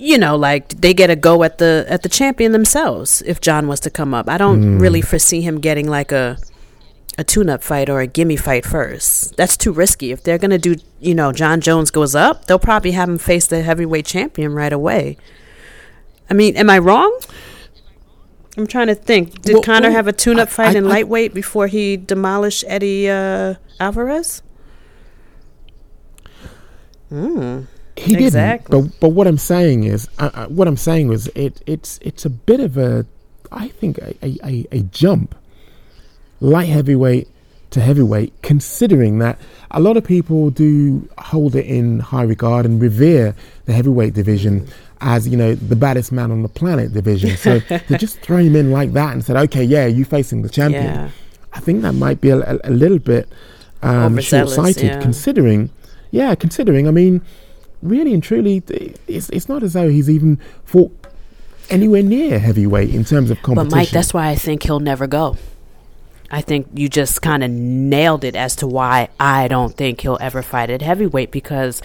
[0.00, 3.68] you know, like they get a go at the at the champion themselves if Jon
[3.68, 4.28] was to come up.
[4.28, 4.80] I don't mm.
[4.80, 6.38] really foresee him getting like a
[7.18, 9.36] a tune-up fight or a gimme fight first.
[9.36, 10.10] That's too risky.
[10.10, 13.46] If they're gonna do, you know, Jon Jones goes up, they'll probably have him face
[13.46, 15.18] the heavyweight champion right away.
[16.30, 17.20] I mean, am I wrong?
[18.56, 19.42] I'm trying to think.
[19.42, 21.98] Did well, Conor well, have a tune-up I, fight I, in I, lightweight before he
[21.98, 24.42] demolished Eddie uh, Alvarez?
[27.10, 27.64] Hmm.
[28.00, 28.80] He exactly.
[28.80, 28.92] didn't.
[28.92, 32.30] But but what I'm saying is, uh, what I'm saying is, it it's it's a
[32.30, 33.04] bit of a,
[33.52, 35.34] I think a, a, a jump
[36.40, 37.28] light heavyweight
[37.70, 39.38] to heavyweight, considering that
[39.70, 43.34] a lot of people do hold it in high regard and revere
[43.66, 44.66] the heavyweight division
[45.02, 47.36] as you know the baddest man on the planet division.
[47.36, 50.48] So to just throw him in like that and said, "Okay, yeah, you facing the
[50.48, 51.10] champion," yeah.
[51.52, 53.28] I think that might be a, a, a little bit
[53.82, 55.00] um, short-sighted, yeah.
[55.00, 55.70] considering
[56.10, 57.22] yeah, considering, I mean,
[57.82, 58.62] really and truly,
[59.06, 60.92] it's it's not as though he's even fought
[61.68, 63.70] anywhere near heavyweight in terms of competition.
[63.70, 65.36] But Mike, that's why I think he'll never go.
[66.30, 70.18] I think you just kind of nailed it as to why I don't think he'll
[70.20, 71.82] ever fight at heavyweight because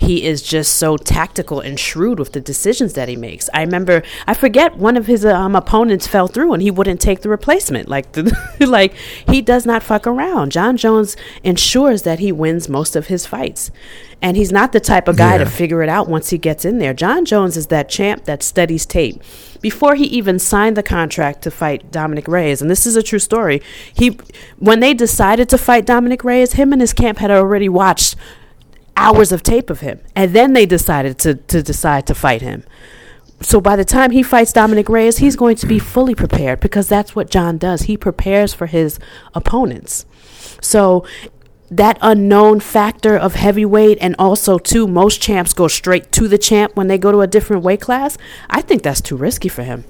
[0.00, 3.50] he is just so tactical and shrewd with the decisions that he makes.
[3.52, 7.22] I remember, I forget one of his um, opponents fell through and he wouldn't take
[7.22, 7.88] the replacement.
[7.88, 8.32] Like, the,
[8.66, 8.94] like
[9.28, 10.52] he does not fuck around.
[10.52, 13.72] Jon Jones ensures that he wins most of his fights,
[14.22, 15.38] and he's not the type of guy Yeah.
[15.38, 16.94] to figure it out once he gets in there.
[16.94, 19.20] Jon Jones is that champ that studies tape.
[19.60, 23.18] Before he even signed the contract to fight Dominic Reyes, and this is a true
[23.18, 23.60] story,
[23.92, 24.16] he
[24.60, 28.14] when they decided to fight Dominic Reyes, him and his camp had already watched
[28.98, 32.64] hours of tape of him, and then they decided to to decide to fight him.
[33.40, 36.88] So by the time he fights Dominic Reyes, he's going to be fully prepared because
[36.88, 37.82] that's what Jon does.
[37.82, 38.98] He prepares for his
[39.32, 40.06] opponents.
[40.60, 41.06] So
[41.70, 46.74] that unknown factor of heavyweight and also too most champs go straight to the champ
[46.74, 48.18] when they go to a different weight class.
[48.50, 49.84] I think that's too risky for him.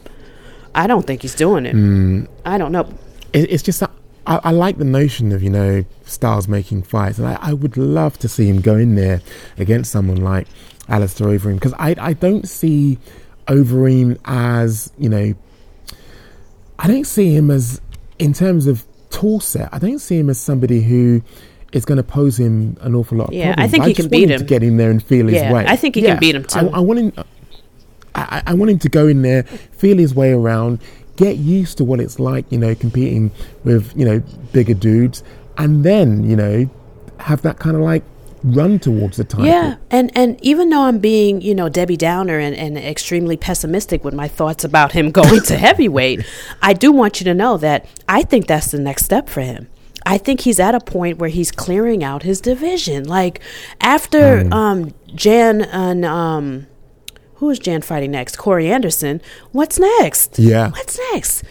[0.75, 1.75] I don't think he's doing it.
[1.75, 2.29] Mm.
[2.45, 2.93] I don't know.
[3.33, 3.83] it, it's just
[4.29, 7.77] I, I like the notion of you know stars making fights, and I, I would
[7.77, 9.21] love to see him go in there
[9.57, 10.47] against someone like
[10.89, 12.99] Alistair Overeem because I I don't see
[13.47, 15.35] Overeem as you know
[16.79, 17.81] I don't see him as
[18.19, 19.69] in terms of tool set.
[19.73, 21.23] I don't see him as somebody who
[21.73, 23.71] is going to pose him an awful lot of Yeah, I problems.
[23.73, 24.39] think he just can beat to him.
[24.41, 25.65] To get in there and feel Yeah, his way.
[25.67, 26.59] I think he can beat him too.
[26.61, 27.13] I, I want him.
[28.15, 30.81] I, I want him to go in there, feel his way around,
[31.19, 33.31] get used to what it's like, you know, competing
[33.65, 35.23] with, you know, bigger dudes,
[35.59, 36.71] and then, you know,
[37.19, 38.03] have that kind of like
[38.45, 39.47] run towards the title.
[39.47, 44.05] Yeah, and and even though I'm being, you know, Debbie Downer and, and extremely pessimistic
[44.05, 46.25] with my thoughts about him going to heavyweight,
[46.63, 49.69] I do want you to know that I think that's the next step for him.
[50.07, 53.05] I think he's at a point where he's clearing out his division.
[53.05, 53.41] Like
[53.81, 54.53] after Mm.
[54.55, 56.67] um, Jan and um,
[57.39, 58.37] who is Jan fighting next?
[58.37, 59.21] Corey Anderson.
[59.53, 60.39] What's next?
[60.39, 60.71] Yeah.
[60.71, 61.45] What's next?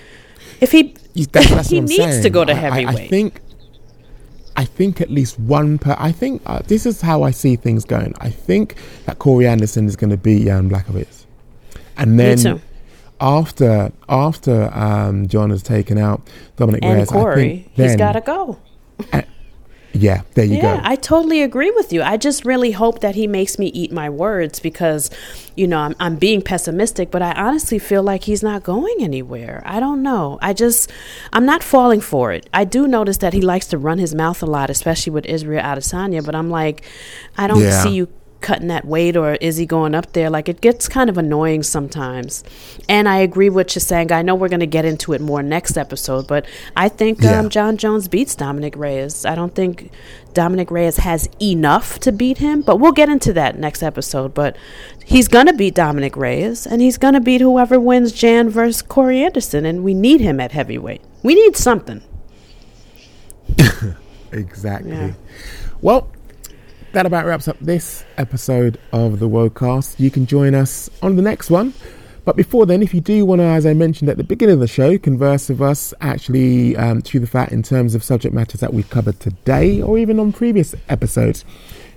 [0.62, 2.88] If he he needs to go to I- I- heavyweight.
[2.88, 3.42] I, think.
[4.56, 5.96] I think at least one per.
[6.00, 8.16] I think uh, this is how I see things going.
[8.20, 8.76] I think
[9.06, 11.26] that Corey Anderson is going to beat Jan Blachowicz,
[11.96, 12.60] and then
[13.22, 18.22] after after um, Jon has taken out Dominic and Reyes, I Corey, he's got to
[18.22, 18.58] go.
[20.00, 20.82] Yeah, there you yeah, go.
[20.84, 22.02] I totally agree with you.
[22.04, 25.10] I just really hope that he makes me eat my words because,
[25.56, 29.64] you know, I'm, I'm being pessimistic, but I honestly feel like he's not going anywhere.
[29.66, 30.38] I don't know.
[30.42, 30.92] I just,
[31.34, 32.48] I'm not falling for it.
[32.54, 35.64] I do notice that he likes to run his mouth a lot, especially with Israel
[35.64, 36.84] Adesanya, but I'm like,
[37.38, 37.82] I don't Yeah.
[37.84, 38.08] see you
[38.42, 41.64] cutting that weight or is he going up there like it gets kind of annoying
[41.64, 42.44] sometimes
[42.88, 44.12] and i agree with Chisanga.
[44.12, 47.40] i know we're going to get into it more next episode but i think Yeah.
[47.40, 49.92] um, jon jones beats dominic reyes i don't think
[50.34, 54.56] dominic reyes has enough to beat him but we'll get into that next episode but
[55.06, 58.82] he's going to beat dominic reyes and he's going to beat whoever wins jan versus
[58.84, 62.02] corey anderson and we need him at heavyweight we need something
[64.32, 64.92] Exactly.
[64.92, 65.14] Yeah.
[65.82, 66.10] Well,
[66.98, 70.00] that about wraps up this episode of the Wocast.
[70.00, 71.72] You can join us on the next one.
[72.26, 74.62] But before then, if you do want to, as I mentioned at the beginning of
[74.62, 78.62] the show, converse with us, actually um, chew the fat in terms of subject matters
[78.62, 81.46] that we've covered today or even on previous episodes,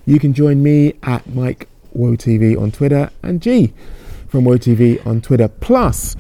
[0.05, 3.72] you can join me at Mike WoTV on Twitter and G
[4.28, 5.48] from WoTV on Twitter.
[5.48, 6.14] Plus,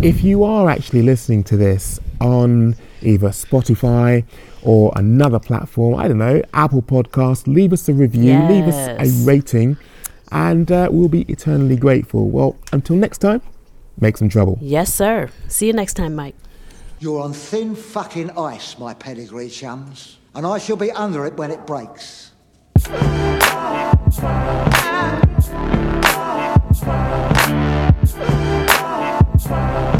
[0.00, 4.24] if you are actually listening to this on either Spotify
[4.66, 9.06] or another platform, I don't know, Apple Podcast, leave us a review, leave us a
[9.24, 9.76] rating,
[10.32, 12.28] and uh, we'll be eternally grateful.
[12.28, 13.40] Well, until next time,
[13.98, 14.58] make some trouble.
[14.60, 16.34] yes sir see you next time mike
[17.00, 21.50] You're on thin fucking ice, my pedigree chums, and I shall be under it when
[21.50, 22.32] it breaks.
[29.46, 29.95] Thank